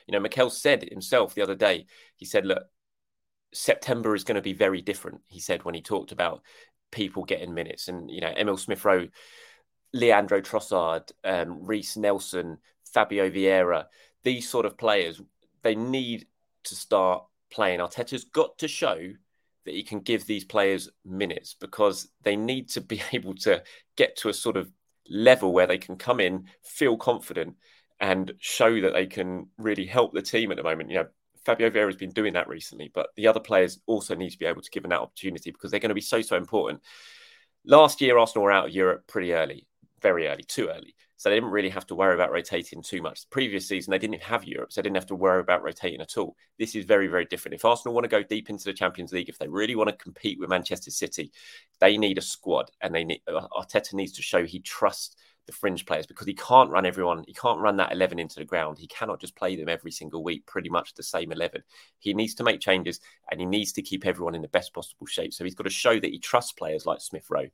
You 0.06 0.12
know, 0.12 0.20
Mikel 0.20 0.50
said 0.50 0.82
himself 0.82 1.34
the 1.34 1.42
other 1.42 1.54
day, 1.54 1.86
he 2.16 2.26
said, 2.26 2.46
look, 2.46 2.64
September 3.52 4.14
is 4.14 4.24
going 4.24 4.34
to 4.36 4.42
be 4.42 4.52
very 4.52 4.82
different, 4.82 5.22
he 5.28 5.40
said 5.40 5.64
when 5.64 5.74
he 5.74 5.80
talked 5.80 6.12
about 6.12 6.42
people 6.90 7.24
getting 7.24 7.54
minutes. 7.54 7.88
And, 7.88 8.10
you 8.10 8.20
know, 8.20 8.32
Emile 8.36 8.56
Smith 8.56 8.84
Rowe, 8.84 9.08
Leandro 9.92 10.40
Trossard, 10.40 11.10
um, 11.22 11.64
Reiss 11.64 11.96
Nelson, 11.96 12.58
Fabio 12.94 13.28
Vieira, 13.28 13.86
these 14.22 14.48
sort 14.48 14.64
of 14.64 14.78
players, 14.78 15.20
they 15.62 15.74
need 15.74 16.26
to 16.64 16.74
start 16.74 17.24
playing. 17.50 17.80
Arteta's 17.80 18.24
got 18.24 18.56
to 18.58 18.68
show 18.68 18.96
that 19.64 19.74
he 19.74 19.82
can 19.82 20.00
give 20.00 20.26
these 20.26 20.44
players 20.44 20.88
minutes 21.04 21.54
because 21.58 22.08
they 22.22 22.36
need 22.36 22.68
to 22.70 22.80
be 22.80 23.02
able 23.12 23.34
to 23.34 23.62
get 23.96 24.16
to 24.16 24.28
a 24.28 24.34
sort 24.34 24.56
of 24.56 24.70
level 25.10 25.52
where 25.52 25.66
they 25.66 25.78
can 25.78 25.96
come 25.96 26.20
in, 26.20 26.44
feel 26.62 26.96
confident, 26.96 27.56
and 28.00 28.32
show 28.38 28.80
that 28.80 28.92
they 28.92 29.06
can 29.06 29.48
really 29.58 29.86
help 29.86 30.12
the 30.12 30.22
team 30.22 30.50
at 30.50 30.56
the 30.56 30.62
moment. 30.62 30.90
You 30.90 30.96
know, 30.96 31.06
Fabio 31.44 31.70
Vieira 31.70 31.86
has 31.86 31.96
been 31.96 32.10
doing 32.10 32.32
that 32.34 32.48
recently, 32.48 32.90
but 32.94 33.08
the 33.16 33.26
other 33.26 33.40
players 33.40 33.80
also 33.86 34.14
need 34.14 34.30
to 34.30 34.38
be 34.38 34.46
able 34.46 34.62
to 34.62 34.70
give 34.70 34.82
them 34.82 34.90
that 34.90 35.00
opportunity 35.00 35.50
because 35.50 35.70
they're 35.70 35.80
going 35.80 35.90
to 35.90 35.94
be 35.94 36.00
so, 36.00 36.22
so 36.22 36.36
important. 36.36 36.80
Last 37.66 38.00
year, 38.00 38.18
Arsenal 38.18 38.44
were 38.44 38.52
out 38.52 38.66
of 38.68 38.74
Europe 38.74 39.06
pretty 39.06 39.32
early, 39.32 39.66
very 40.04 40.28
early, 40.28 40.42
too 40.42 40.68
early. 40.68 40.94
So 41.16 41.30
they 41.30 41.36
didn't 41.36 41.50
really 41.50 41.70
have 41.70 41.86
to 41.86 41.94
worry 41.94 42.12
about 42.14 42.30
rotating 42.30 42.82
too 42.82 43.00
much. 43.00 43.22
The 43.22 43.30
previous 43.30 43.66
season, 43.66 43.90
they 43.90 43.98
didn't 43.98 44.22
have 44.22 44.44
Europe, 44.44 44.70
so 44.70 44.80
they 44.80 44.84
didn't 44.84 44.98
have 44.98 45.06
to 45.06 45.14
worry 45.14 45.40
about 45.40 45.62
rotating 45.62 46.02
at 46.02 46.18
all. 46.18 46.36
This 46.58 46.74
is 46.74 46.84
very, 46.84 47.06
very 47.06 47.24
different. 47.24 47.54
If 47.54 47.64
Arsenal 47.64 47.94
want 47.94 48.04
to 48.04 48.10
go 48.10 48.22
deep 48.22 48.50
into 48.50 48.64
the 48.64 48.74
Champions 48.74 49.12
League, 49.12 49.30
if 49.30 49.38
they 49.38 49.48
really 49.48 49.76
want 49.76 49.88
to 49.88 49.96
compete 49.96 50.38
with 50.38 50.50
Manchester 50.50 50.90
City, 50.90 51.32
they 51.80 51.96
need 51.96 52.18
a 52.18 52.20
squad, 52.20 52.70
and 52.82 52.94
they 52.94 53.04
need 53.04 53.22
uh, 53.26 53.48
Arteta 53.56 53.94
needs 53.94 54.12
to 54.12 54.22
show 54.22 54.44
he 54.44 54.60
trusts 54.60 55.16
the 55.46 55.52
fringe 55.52 55.86
players 55.86 56.06
because 56.06 56.26
he 56.26 56.34
can't 56.34 56.70
run 56.70 56.84
everyone. 56.84 57.24
He 57.26 57.32
can't 57.32 57.60
run 57.60 57.78
that 57.78 57.92
11 57.92 58.18
into 58.18 58.36
the 58.36 58.44
ground. 58.44 58.78
He 58.78 58.86
cannot 58.86 59.20
just 59.20 59.36
play 59.36 59.56
them 59.56 59.68
every 59.70 59.90
single 59.90 60.22
week, 60.22 60.44
pretty 60.44 60.68
much 60.68 60.92
the 60.92 61.02
same 61.02 61.32
11. 61.32 61.62
He 61.98 62.12
needs 62.12 62.34
to 62.34 62.44
make 62.44 62.60
changes 62.60 63.00
and 63.30 63.40
he 63.40 63.46
needs 63.46 63.72
to 63.72 63.82
keep 63.82 64.06
everyone 64.06 64.34
in 64.34 64.42
the 64.42 64.48
best 64.48 64.72
possible 64.74 65.06
shape. 65.06 65.32
So 65.32 65.44
he's 65.44 65.54
got 65.54 65.64
to 65.64 65.70
show 65.70 65.94
that 65.94 66.10
he 66.10 66.18
trusts 66.18 66.52
players 66.52 66.86
like 66.86 67.00
Smith 67.00 67.26
Rowe 67.30 67.48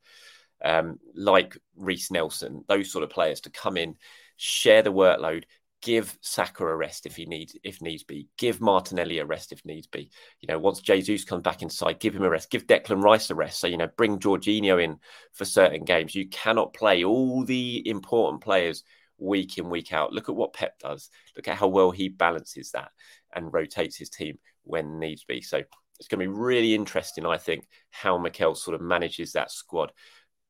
um, 0.63 0.99
like 1.15 1.57
Reiss 1.75 2.11
Nelson, 2.11 2.63
those 2.67 2.91
sort 2.91 3.03
of 3.03 3.09
players 3.09 3.41
to 3.41 3.49
come 3.49 3.77
in, 3.77 3.95
share 4.37 4.81
the 4.81 4.93
workload, 4.93 5.43
give 5.81 6.15
Saka 6.21 6.65
a 6.65 6.75
rest 6.75 7.05
if 7.05 7.15
he 7.15 7.25
needs 7.25 7.55
if 7.63 7.81
needs 7.81 8.03
be, 8.03 8.27
give 8.37 8.61
Martinelli 8.61 9.19
a 9.19 9.25
rest 9.25 9.51
if 9.51 9.65
needs 9.65 9.87
be. 9.87 10.11
You 10.39 10.47
know, 10.47 10.59
once 10.59 10.79
Jesus 10.79 11.23
comes 11.23 11.41
back 11.41 11.61
inside, 11.61 11.99
give 11.99 12.15
him 12.15 12.23
a 12.23 12.29
rest, 12.29 12.51
give 12.51 12.67
Declan 12.67 13.03
Rice 13.03 13.29
a 13.29 13.35
rest. 13.35 13.59
So 13.59 13.67
you 13.67 13.77
know, 13.77 13.89
bring 13.97 14.19
Jorginho 14.19 14.81
in 14.81 14.97
for 15.33 15.45
certain 15.45 15.83
games. 15.83 16.15
You 16.15 16.27
cannot 16.29 16.73
play 16.73 17.03
all 17.03 17.43
the 17.43 17.87
important 17.87 18.41
players 18.43 18.83
week 19.17 19.57
in, 19.57 19.69
week 19.69 19.93
out. 19.93 20.13
Look 20.13 20.29
at 20.29 20.35
what 20.35 20.53
Pep 20.53 20.79
does. 20.79 21.09
Look 21.35 21.47
at 21.47 21.57
how 21.57 21.67
well 21.67 21.91
he 21.91 22.09
balances 22.09 22.71
that 22.71 22.91
and 23.33 23.53
rotates 23.53 23.97
his 23.97 24.09
team 24.09 24.37
when 24.63 24.99
needs 24.99 25.23
be. 25.23 25.41
So 25.41 25.61
it's 25.99 26.07
going 26.07 26.19
to 26.19 26.31
be 26.31 26.39
really 26.39 26.73
interesting, 26.73 27.25
I 27.25 27.37
think, 27.37 27.67
how 27.91 28.17
Mikel 28.17 28.55
sort 28.55 28.75
of 28.75 28.81
manages 28.81 29.33
that 29.33 29.51
squad 29.51 29.91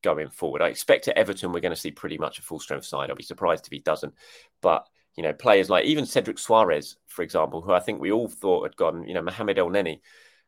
going 0.02 0.30
forward. 0.30 0.62
I 0.62 0.68
expect 0.68 1.08
at 1.08 1.16
Everton 1.16 1.52
we're 1.52 1.60
going 1.60 1.74
to 1.74 1.80
see 1.80 1.90
pretty 1.90 2.18
much 2.18 2.38
a 2.38 2.42
full 2.42 2.60
strength 2.60 2.86
side. 2.86 3.10
I'll 3.10 3.16
be 3.16 3.22
surprised 3.22 3.66
if 3.66 3.72
he 3.72 3.78
doesn't. 3.78 4.14
But 4.60 4.86
you 5.16 5.22
know, 5.22 5.32
players 5.32 5.68
like 5.68 5.84
even 5.84 6.06
Cedric 6.06 6.38
Soares, 6.38 6.96
for 7.06 7.22
example, 7.22 7.60
who 7.60 7.72
I 7.72 7.80
think 7.80 8.00
we 8.00 8.12
all 8.12 8.28
thought 8.28 8.64
had 8.64 8.76
gone, 8.76 9.06
you 9.06 9.14
know, 9.14 9.22
Mohamed 9.22 9.58
Elneny, 9.58 10.00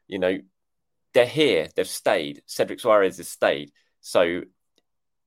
you 0.08 0.18
know, 0.18 0.38
they're 1.12 1.26
here, 1.26 1.68
they've 1.74 1.86
stayed. 1.86 2.42
Cedric 2.46 2.80
Soares 2.80 3.18
has 3.18 3.28
stayed. 3.28 3.72
So 4.00 4.42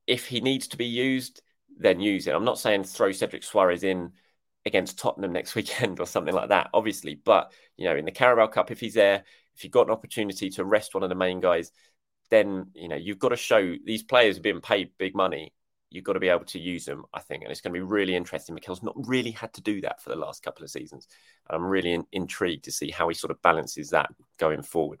if 0.06 0.26
he 0.26 0.40
needs 0.40 0.68
to 0.68 0.76
be 0.76 0.86
used, 0.86 1.42
then 1.78 2.00
use 2.00 2.26
it. 2.26 2.34
I'm 2.34 2.44
not 2.44 2.58
saying 2.58 2.84
throw 2.84 3.12
Cedric 3.12 3.42
Soares 3.42 3.84
in 3.84 4.12
against 4.66 4.98
Tottenham 4.98 5.32
next 5.32 5.54
weekend 5.56 6.00
or 6.00 6.06
something 6.06 6.34
like 6.34 6.48
that, 6.48 6.70
obviously. 6.74 7.14
But, 7.14 7.52
you 7.76 7.84
know, 7.84 7.96
in 7.96 8.04
the 8.04 8.10
Carabao 8.10 8.48
Cup, 8.48 8.70
if 8.70 8.80
he's 8.80 8.94
there, 8.94 9.24
if 9.56 9.64
you've 9.64 9.72
got 9.72 9.86
an 9.86 9.92
opportunity 9.92 10.50
to 10.50 10.64
rest 10.64 10.94
one 10.94 11.02
of 11.02 11.08
the 11.08 11.14
main 11.14 11.40
guys, 11.40 11.72
then, 12.30 12.66
you 12.74 12.88
know, 12.88 12.96
you've 12.96 13.18
got 13.18 13.30
to 13.30 13.36
show 13.36 13.74
these 13.84 14.02
players 14.02 14.36
have 14.36 14.42
been 14.42 14.60
paid 14.60 14.90
big 14.98 15.14
money. 15.14 15.52
You've 15.90 16.04
got 16.04 16.14
to 16.14 16.20
be 16.20 16.28
able 16.28 16.44
to 16.46 16.58
use 16.58 16.84
them, 16.84 17.04
I 17.14 17.20
think. 17.20 17.42
And 17.42 17.50
it's 17.50 17.62
going 17.62 17.72
to 17.72 17.78
be 17.78 17.84
really 17.84 18.14
interesting. 18.14 18.54
Mikel's 18.54 18.82
not 18.82 18.94
really 18.96 19.30
had 19.30 19.54
to 19.54 19.62
do 19.62 19.80
that 19.80 20.02
for 20.02 20.10
the 20.10 20.16
last 20.16 20.42
couple 20.42 20.62
of 20.62 20.70
seasons. 20.70 21.08
And 21.48 21.56
I'm 21.56 21.64
really 21.64 21.94
in- 21.94 22.06
intrigued 22.12 22.64
to 22.64 22.72
see 22.72 22.90
how 22.90 23.08
he 23.08 23.14
sort 23.14 23.30
of 23.30 23.40
balances 23.40 23.90
that 23.90 24.10
going 24.38 24.62
forward. 24.62 25.00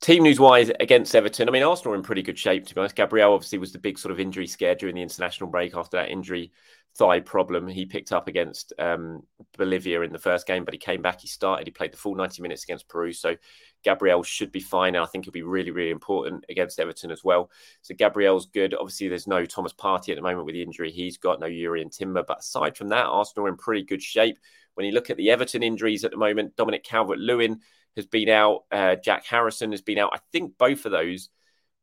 Team 0.00 0.22
news 0.22 0.38
wise 0.38 0.70
against 0.78 1.14
Everton, 1.14 1.48
I 1.48 1.52
mean, 1.52 1.64
Arsenal 1.64 1.94
are 1.94 1.96
in 1.96 2.02
pretty 2.02 2.22
good 2.22 2.38
shape, 2.38 2.66
to 2.66 2.74
be 2.74 2.80
honest. 2.80 2.94
Gabriel 2.94 3.34
obviously 3.34 3.58
was 3.58 3.72
the 3.72 3.80
big 3.80 3.98
sort 3.98 4.12
of 4.12 4.20
injury 4.20 4.46
scare 4.46 4.76
during 4.76 4.94
the 4.94 5.02
international 5.02 5.50
break 5.50 5.74
after 5.74 5.96
that 5.96 6.10
injury 6.10 6.52
thigh 6.96 7.20
problem 7.20 7.68
he 7.68 7.86
picked 7.86 8.12
up 8.12 8.26
against 8.28 8.72
um, 8.78 9.22
Bolivia 9.56 10.02
in 10.02 10.12
the 10.12 10.18
first 10.18 10.46
game, 10.46 10.64
but 10.64 10.74
he 10.74 10.78
came 10.78 11.00
back, 11.00 11.20
he 11.20 11.28
started, 11.28 11.66
he 11.66 11.70
played 11.70 11.92
the 11.92 11.96
full 11.96 12.14
90 12.14 12.42
minutes 12.42 12.64
against 12.64 12.88
Peru. 12.88 13.12
So 13.12 13.36
Gabriel 13.84 14.22
should 14.22 14.50
be 14.50 14.60
fine. 14.60 14.94
And 14.94 15.04
I 15.04 15.06
think 15.06 15.24
he'll 15.24 15.32
be 15.32 15.42
really, 15.42 15.70
really 15.70 15.90
important 15.90 16.44
against 16.48 16.80
Everton 16.80 17.10
as 17.10 17.22
well. 17.22 17.50
So 17.82 17.94
Gabriel's 17.94 18.46
good. 18.46 18.74
Obviously, 18.74 19.08
there's 19.08 19.26
no 19.26 19.46
Thomas 19.46 19.72
Partey 19.72 20.10
at 20.10 20.16
the 20.16 20.22
moment 20.22 20.46
with 20.46 20.54
the 20.54 20.62
injury 20.62 20.90
he's 20.90 21.16
got, 21.16 21.40
no 21.40 21.48
Jurrien 21.48 21.96
Timber. 21.96 22.24
But 22.26 22.40
aside 22.40 22.76
from 22.76 22.88
that, 22.88 23.06
Arsenal 23.06 23.46
are 23.46 23.50
in 23.50 23.56
pretty 23.56 23.84
good 23.84 24.02
shape. 24.02 24.38
When 24.74 24.86
you 24.86 24.92
look 24.92 25.10
at 25.10 25.16
the 25.16 25.30
Everton 25.30 25.62
injuries 25.62 26.04
at 26.04 26.10
the 26.10 26.16
moment, 26.16 26.56
Dominic 26.56 26.84
Calvert 26.84 27.18
Lewin 27.18 27.60
has 27.96 28.06
been 28.06 28.28
out, 28.28 28.64
uh, 28.70 28.96
Jack 28.96 29.24
Harrison 29.26 29.72
has 29.72 29.82
been 29.82 29.98
out. 29.98 30.10
I 30.12 30.18
think 30.32 30.56
both 30.58 30.84
of 30.86 30.92
those 30.92 31.28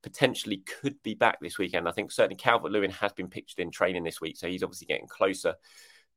potentially 0.03 0.57
could 0.57 1.01
be 1.03 1.15
back 1.15 1.39
this 1.41 1.57
weekend. 1.57 1.87
I 1.87 1.91
think 1.91 2.11
certainly 2.11 2.35
Calvert 2.35 2.71
Lewin 2.71 2.91
has 2.91 3.11
been 3.13 3.27
pictured 3.27 3.59
in 3.59 3.71
training 3.71 4.03
this 4.03 4.21
week, 4.21 4.37
so 4.37 4.47
he's 4.47 4.63
obviously 4.63 4.87
getting 4.87 5.07
closer 5.07 5.55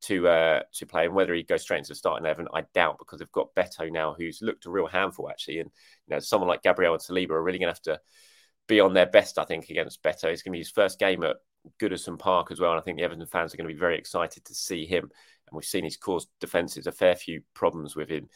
to 0.03 0.29
uh, 0.29 0.61
to 0.75 0.87
play. 0.87 1.07
And 1.07 1.15
whether 1.15 1.35
he 1.35 1.43
goes 1.43 1.63
straight 1.63 1.79
into 1.79 1.89
the 1.89 1.95
starting 1.95 2.25
eleven, 2.25 2.49
I 2.53 2.65
doubt 2.75 2.99
because 2.99 3.19
they've 3.19 3.33
got 3.33 3.55
Beto 3.55 3.91
now, 3.91 4.15
who's 4.17 4.43
looked 4.43 4.67
a 4.67 4.71
real 4.71 4.87
handful 4.87 5.31
actually. 5.31 5.61
And 5.61 5.71
you 6.07 6.15
know, 6.15 6.21
someone 6.21 6.49
like 6.49 6.63
Gabriel 6.63 6.93
and 6.93 7.03
Saliba 7.03 7.31
are 7.31 7.43
really 7.43 7.59
going 7.59 7.73
to 7.73 7.75
have 7.75 7.83
to 7.83 8.01
be 8.69 8.81
on 8.81 8.93
their 8.93 9.07
best, 9.07 9.39
I 9.39 9.45
think, 9.45 9.71
against 9.71 10.03
Beto. 10.03 10.25
It's 10.25 10.43
going 10.43 10.53
to 10.53 10.57
be 10.57 10.59
his 10.59 10.71
first 10.71 10.99
game 10.99 11.25
at 11.25 11.37
Goodison 11.81 12.19
Park 12.19 12.51
as 12.53 12.61
well, 12.61 12.73
and 12.73 12.81
I 12.81 12.83
think 12.83 12.99
the 12.99 13.05
Everton 13.05 13.27
fans 13.27 13.55
are 13.55 13.57
going 13.57 13.69
to 13.69 13.75
be 13.75 13.81
very 13.81 13.99
excited 13.99 14.45
to 14.45 14.55
see 14.55 14.85
him. 14.85 15.05
And 15.05 15.57
we've 15.57 15.65
seen 15.65 15.85
he's 15.85 15.97
caused 15.97 16.29
defenses 16.41 16.87
a 16.87 16.93
fair 16.93 17.17
few 17.17 17.41
problems 17.55 17.97
with 17.97 18.11
him 18.11 18.29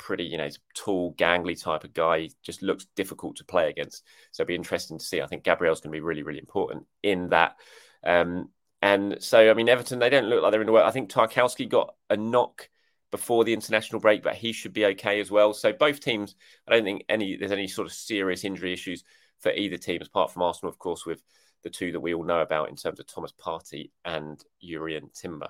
pretty, 0.00 0.24
you 0.24 0.38
know, 0.38 0.48
tall, 0.74 1.14
gangly 1.14 1.62
type 1.62 1.84
of 1.84 1.92
guy. 1.92 2.20
He 2.20 2.32
just 2.42 2.62
looks 2.62 2.86
difficult 2.96 3.36
to 3.36 3.44
play 3.44 3.68
against. 3.68 4.02
So 4.32 4.40
it'd 4.40 4.48
be 4.48 4.54
interesting 4.54 4.98
to 4.98 5.04
see. 5.04 5.20
I 5.20 5.26
think 5.26 5.44
Gabriel's 5.44 5.80
going 5.80 5.92
to 5.92 5.96
be 5.96 6.00
really, 6.00 6.22
really 6.22 6.38
important 6.38 6.86
in 7.02 7.28
that. 7.28 7.56
Um, 8.02 8.48
and 8.80 9.22
so, 9.22 9.50
I 9.50 9.54
mean, 9.54 9.68
Everton, 9.68 9.98
they 9.98 10.08
don't 10.08 10.26
look 10.26 10.42
like 10.42 10.52
they're 10.52 10.62
in 10.62 10.66
the 10.66 10.72
way. 10.72 10.82
I 10.82 10.90
think 10.90 11.10
Tarkowski 11.10 11.68
got 11.68 11.94
a 12.08 12.16
knock 12.16 12.70
before 13.10 13.44
the 13.44 13.52
international 13.52 14.00
break, 14.00 14.22
but 14.22 14.36
he 14.36 14.52
should 14.52 14.72
be 14.72 14.86
okay 14.86 15.20
as 15.20 15.30
well. 15.30 15.52
So 15.52 15.72
both 15.72 16.00
teams, 16.00 16.34
I 16.66 16.72
don't 16.72 16.84
think 16.84 17.04
any 17.08 17.36
there's 17.36 17.52
any 17.52 17.68
sort 17.68 17.86
of 17.86 17.92
serious 17.92 18.42
injury 18.42 18.72
issues 18.72 19.04
for 19.40 19.52
either 19.52 19.76
team, 19.76 20.00
apart 20.00 20.32
from 20.32 20.42
Arsenal, 20.42 20.70
of 20.70 20.78
course, 20.78 21.04
with 21.04 21.22
the 21.62 21.70
two 21.70 21.92
that 21.92 22.00
we 22.00 22.14
all 22.14 22.24
know 22.24 22.40
about 22.40 22.70
in 22.70 22.76
terms 22.76 23.00
of 23.00 23.06
Thomas 23.06 23.32
Partey 23.32 23.90
and 24.04 24.42
Jurrien 24.64 25.12
Timber. 25.12 25.48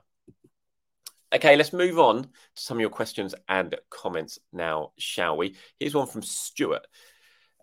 Okay, 1.33 1.55
let's 1.55 1.73
move 1.73 2.01
on 2.01 2.25
to 2.25 2.29
some 2.57 2.79
of 2.79 2.81
your 2.81 2.91
questions 2.91 3.37
and 3.49 3.77
comments 3.89 4.41
now, 4.53 4.91
shall 4.99 5.37
we? 5.37 5.55
Here's 5.79 5.95
one 5.95 6.09
from 6.09 6.23
Stuart. 6.23 6.85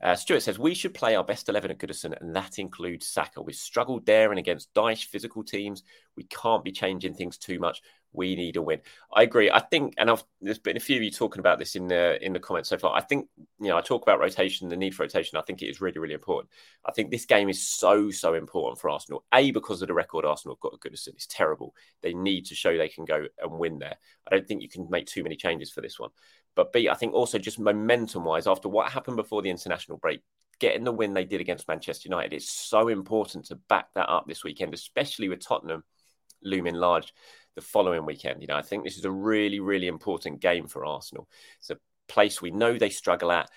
Uh, 0.02 0.16
Stuart 0.16 0.40
says, 0.42 0.58
We 0.58 0.74
should 0.74 0.94
play 0.94 1.16
our 1.16 1.24
best 1.26 1.50
11 1.50 1.72
at 1.72 1.78
Goodison, 1.78 2.18
and 2.22 2.34
that 2.34 2.60
includes 2.60 3.08
Saka. 3.08 3.42
We've 3.42 3.56
struggled 3.58 4.06
there 4.06 4.30
and 4.30 4.40
against 4.40 4.74
Dyche 4.74 5.08
physical 5.08 5.44
teams. 5.44 5.84
We 6.16 6.24
can't 6.24 6.64
be 6.64 6.72
changing 6.72 7.16
things 7.16 7.38
too 7.38 7.60
much 7.60 7.82
we 8.18 8.36
need 8.36 8.58
a 8.58 8.62
win. 8.62 8.82
I 9.16 9.22
agree. 9.22 9.50
I 9.50 9.60
think, 9.60 9.94
and 9.98 10.10
I've, 10.10 10.24
there's 10.42 10.60
been 10.60 10.76
a 10.76 10.82
few 10.82 10.98
of 10.98 11.04
you 11.04 11.12
talking 11.12 11.40
about 11.40 11.60
this 11.60 11.76
in 11.76 11.88
the 11.88 12.18
in 12.26 12.34
the 12.34 12.40
comments 12.40 12.70
so 12.70 12.78
far. 12.78 12.96
I 12.96 13.02
think 13.02 13.28
you 13.60 13.70
know 13.70 13.78
I 13.78 13.82
talk 13.82 14.02
about 14.02 14.20
rotation, 14.20 14.68
the 14.68 14.76
need 14.76 14.96
for 14.96 15.04
rotation. 15.04 15.38
I 15.38 15.44
think 15.44 15.62
it 15.62 15.68
is 15.68 15.80
really 15.80 16.00
really 16.00 16.16
important. 16.16 16.50
I 16.86 16.92
think 16.92 17.12
this 17.12 17.26
game 17.26 17.48
is 17.48 17.66
so 17.66 18.10
so 18.10 18.34
important 18.34 18.82
for 18.82 18.90
Arsenal. 18.90 19.24
A 19.34 19.52
because 19.52 19.82
of 19.82 19.88
the 19.88 19.94
record 19.94 20.26
Arsenal 20.26 20.56
have 20.56 20.60
got 20.60 20.74
a 20.74 20.78
Goodison. 20.78 21.10
It's 21.10 21.28
terrible. 21.28 21.76
They 22.02 22.14
need 22.14 22.48
to 22.48 22.56
show 22.56 22.76
they 22.76 22.90
can 22.90 23.06
go 23.06 23.28
and 23.40 23.52
win 23.52 23.80
there. 23.80 23.98
I 24.28 24.36
don't 24.36 24.48
think 24.48 24.64
you 24.64 24.70
can 24.70 24.90
make 24.90 25.06
too 25.06 25.24
many 25.24 25.36
changes 25.36 25.72
for 25.72 25.82
this 25.82 26.00
one. 26.00 26.10
But 26.56 26.74
B, 26.74 26.90
I 26.90 26.96
think 26.96 27.14
also 27.14 27.38
just 27.38 27.60
momentum 27.60 28.26
wise, 28.26 28.48
after 28.48 28.68
what 28.68 28.92
happened 28.92 29.18
before 29.18 29.44
the 29.44 29.52
international 29.52 30.00
break, 30.00 30.22
getting 30.60 30.84
the 30.84 30.92
win 30.92 31.14
they 31.14 31.24
did 31.24 31.40
against 31.40 31.68
Manchester 31.68 32.10
United, 32.10 32.34
it's 32.34 32.50
so 32.50 32.88
important 32.88 33.46
to 33.46 33.56
back 33.56 33.94
that 33.94 34.10
up 34.10 34.26
this 34.28 34.44
weekend, 34.44 34.74
especially 34.74 35.30
with 35.30 35.46
Tottenham 35.46 35.84
looming 36.44 36.76
large 36.76 37.14
the 37.58 37.62
following 37.62 38.06
weekend. 38.06 38.40
You 38.40 38.48
know, 38.48 38.56
I 38.56 38.62
think 38.62 38.84
this 38.84 38.98
is 38.98 39.04
a 39.04 39.12
really, 39.12 39.60
really 39.60 39.88
important 39.88 40.40
game 40.40 40.68
for 40.68 40.86
Arsenal. 40.86 41.28
It's 41.60 41.72
a 41.72 41.78
place 42.08 42.40
we 42.42 42.52
know 42.52 42.78
they 42.78 42.92
struggle 42.92 43.32
at. 43.32 43.50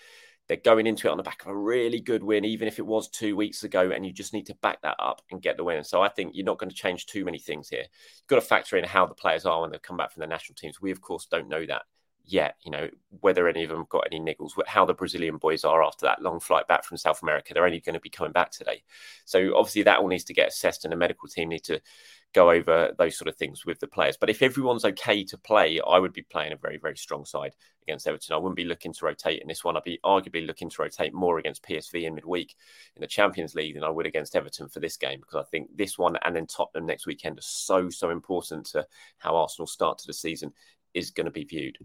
They're 0.48 0.56
going 0.56 0.88
into 0.88 1.06
it 1.06 1.10
on 1.10 1.18
the 1.18 1.22
back 1.22 1.42
of 1.42 1.48
a 1.48 1.56
really 1.56 2.00
good 2.00 2.24
win, 2.24 2.44
even 2.44 2.66
if 2.66 2.80
it 2.80 2.86
was 2.86 3.08
two 3.08 3.36
weeks 3.36 3.62
ago, 3.62 3.90
and 3.90 4.04
you 4.04 4.12
just 4.12 4.32
need 4.32 4.46
to 4.46 4.54
back 4.62 4.80
that 4.82 4.96
up 4.98 5.20
and 5.30 5.42
get 5.42 5.56
the 5.56 5.64
win. 5.64 5.84
So 5.84 6.02
I 6.02 6.08
think 6.08 6.32
you're 6.34 6.46
not 6.46 6.58
going 6.58 6.70
to 6.70 6.74
change 6.74 7.06
too 7.06 7.24
many 7.24 7.38
things 7.38 7.68
here. 7.68 7.82
You've 7.82 8.26
got 8.26 8.36
to 8.36 8.40
factor 8.40 8.76
in 8.76 8.84
how 8.84 9.06
the 9.06 9.14
players 9.14 9.44
are 9.44 9.60
when 9.60 9.70
they've 9.70 9.80
come 9.80 9.98
back 9.98 10.12
from 10.12 10.22
the 10.22 10.26
national 10.26 10.56
teams. 10.56 10.80
We, 10.80 10.90
of 10.90 11.02
course, 11.02 11.26
don't 11.30 11.48
know 11.48 11.64
that 11.66 11.82
yet. 12.24 12.56
You 12.62 12.70
know, 12.70 12.88
whether 13.20 13.48
any 13.48 13.64
of 13.64 13.70
them 13.70 13.86
got 13.88 14.06
any 14.10 14.20
niggles, 14.20 14.52
how 14.66 14.84
the 14.84 14.94
Brazilian 14.94 15.36
boys 15.36 15.64
are 15.64 15.82
after 15.82 16.06
that 16.06 16.22
long 16.22 16.40
flight 16.40 16.68
back 16.68 16.84
from 16.84 16.96
South 16.96 17.22
America. 17.22 17.54
They're 17.54 17.66
only 17.66 17.80
going 17.80 17.94
to 17.94 18.00
be 18.00 18.10
coming 18.10 18.32
back 18.32 18.50
today. 18.50 18.82
So 19.24 19.56
obviously 19.56 19.82
that 19.84 19.98
all 19.98 20.08
needs 20.08 20.24
to 20.24 20.34
get 20.34 20.48
assessed, 20.48 20.84
and 20.84 20.92
the 20.92 20.96
medical 20.96 21.28
team 21.28 21.48
need 21.48 21.64
to 21.64 21.80
go 22.32 22.50
over 22.50 22.92
those 22.96 23.18
sort 23.18 23.28
of 23.28 23.36
things 23.36 23.66
with 23.66 23.80
the 23.80 23.88
players. 23.88 24.16
But 24.16 24.30
if 24.30 24.42
everyone's 24.42 24.84
okay 24.84 25.24
to 25.24 25.38
play, 25.38 25.80
I 25.84 25.98
would 25.98 26.12
be 26.12 26.22
playing 26.22 26.52
a 26.52 26.56
very, 26.56 26.78
very 26.78 26.96
strong 26.96 27.24
side 27.24 27.56
against 27.82 28.06
Everton. 28.06 28.34
I 28.34 28.38
wouldn't 28.38 28.56
be 28.56 28.64
looking 28.64 28.92
to 28.92 29.04
rotate 29.04 29.42
in 29.42 29.48
this 29.48 29.64
one. 29.64 29.76
I'd 29.76 29.82
be 29.82 29.98
arguably 30.04 30.46
looking 30.46 30.70
to 30.70 30.82
rotate 30.82 31.12
more 31.12 31.38
against 31.38 31.64
PSV 31.64 32.04
in 32.04 32.14
midweek 32.14 32.54
in 32.94 33.00
the 33.00 33.08
Champions 33.08 33.54
League 33.54 33.74
than 33.74 33.84
I 33.84 33.90
would 33.90 34.06
against 34.06 34.36
Everton 34.36 34.68
for 34.68 34.78
this 34.78 34.96
game 34.96 35.20
because 35.20 35.44
I 35.44 35.48
think 35.50 35.76
this 35.76 35.98
one 35.98 36.16
and 36.22 36.36
then 36.36 36.46
Tottenham 36.46 36.86
next 36.86 37.06
weekend 37.06 37.38
are 37.38 37.42
so, 37.42 37.90
so 37.90 38.10
important 38.10 38.66
to 38.66 38.86
how 39.18 39.34
Arsenal 39.34 39.66
start 39.66 39.98
to 39.98 40.06
the 40.06 40.14
season 40.14 40.52
is 40.94 41.10
going 41.10 41.26
to 41.26 41.32
be 41.32 41.44
viewed. 41.44 41.78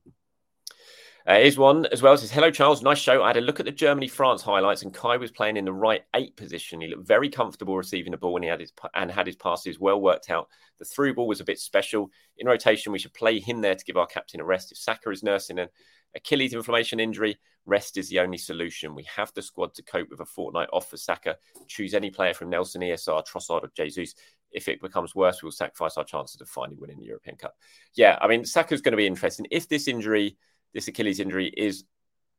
Uh, 1.27 1.39
here's 1.39 1.57
one 1.57 1.87
as 1.87 2.03
well. 2.03 2.13
It 2.13 2.19
says, 2.19 2.29
Hello, 2.29 2.51
Charles. 2.51 2.83
Nice 2.83 2.99
show. 2.99 3.23
I 3.23 3.27
had 3.27 3.37
a 3.37 3.41
look 3.41 3.59
at 3.59 3.65
the 3.65 3.71
Germany 3.71 4.07
France 4.07 4.43
highlights, 4.43 4.83
and 4.83 4.93
Kai 4.93 5.17
was 5.17 5.31
playing 5.31 5.57
in 5.57 5.65
the 5.65 5.73
right 5.73 6.03
eight 6.13 6.35
position. 6.35 6.81
He 6.81 6.87
looked 6.87 7.07
very 7.07 7.29
comfortable 7.29 7.75
receiving 7.75 8.11
the 8.11 8.17
ball, 8.17 8.35
and 8.35 8.43
he 8.43 8.49
had 8.49 8.59
his 8.59 8.71
and 8.93 9.09
had 9.09 9.25
his 9.25 9.35
passes 9.35 9.79
well 9.79 9.99
worked 9.99 10.29
out. 10.29 10.47
The 10.77 10.85
through 10.85 11.15
ball 11.15 11.27
was 11.27 11.39
a 11.41 11.45
bit 11.45 11.59
special. 11.59 12.11
In 12.37 12.47
rotation, 12.47 12.91
we 12.91 12.99
should 12.99 13.13
play 13.13 13.39
him 13.39 13.61
there 13.61 13.75
to 13.75 13.85
give 13.85 13.97
our 13.97 14.05
captain 14.05 14.39
a 14.39 14.45
rest. 14.45 14.71
If 14.71 14.77
Saka 14.77 15.09
is 15.09 15.23
nursing 15.23 15.57
an 15.57 15.69
Achilles 16.15 16.53
inflammation 16.53 16.99
injury, 16.99 17.39
Rest 17.65 17.97
is 17.97 18.09
the 18.09 18.19
only 18.19 18.37
solution. 18.37 18.93
We 18.93 19.07
have 19.15 19.33
the 19.33 19.41
squad 19.41 19.73
to 19.75 19.83
cope 19.83 20.09
with 20.11 20.19
a 20.19 20.25
fortnight 20.25 20.69
off 20.71 20.89
for 20.89 20.97
Saka. 20.97 21.37
Choose 21.67 21.95
any 21.95 22.11
player 22.11 22.33
from 22.33 22.49
Nelson, 22.49 22.81
ESR, 22.81 23.25
Trossard, 23.25 23.63
or 23.63 23.71
Jesus. 23.75 24.13
If 24.51 24.67
it 24.67 24.81
becomes 24.81 25.15
worse, 25.15 25.41
we'll 25.41 25.51
sacrifice 25.51 25.97
our 25.97 26.03
chances 26.03 26.39
of 26.39 26.47
finally 26.47 26.77
winning 26.77 26.99
the 26.99 27.05
European 27.05 27.37
Cup. 27.37 27.55
Yeah, 27.95 28.17
I 28.21 28.27
mean, 28.27 28.45
Saka's 28.45 28.81
going 28.81 28.91
to 28.91 28.97
be 28.97 29.07
interesting. 29.07 29.47
If 29.49 29.67
this 29.67 29.87
injury, 29.87 30.37
this 30.75 30.87
Achilles 30.87 31.19
injury, 31.19 31.47
is 31.47 31.85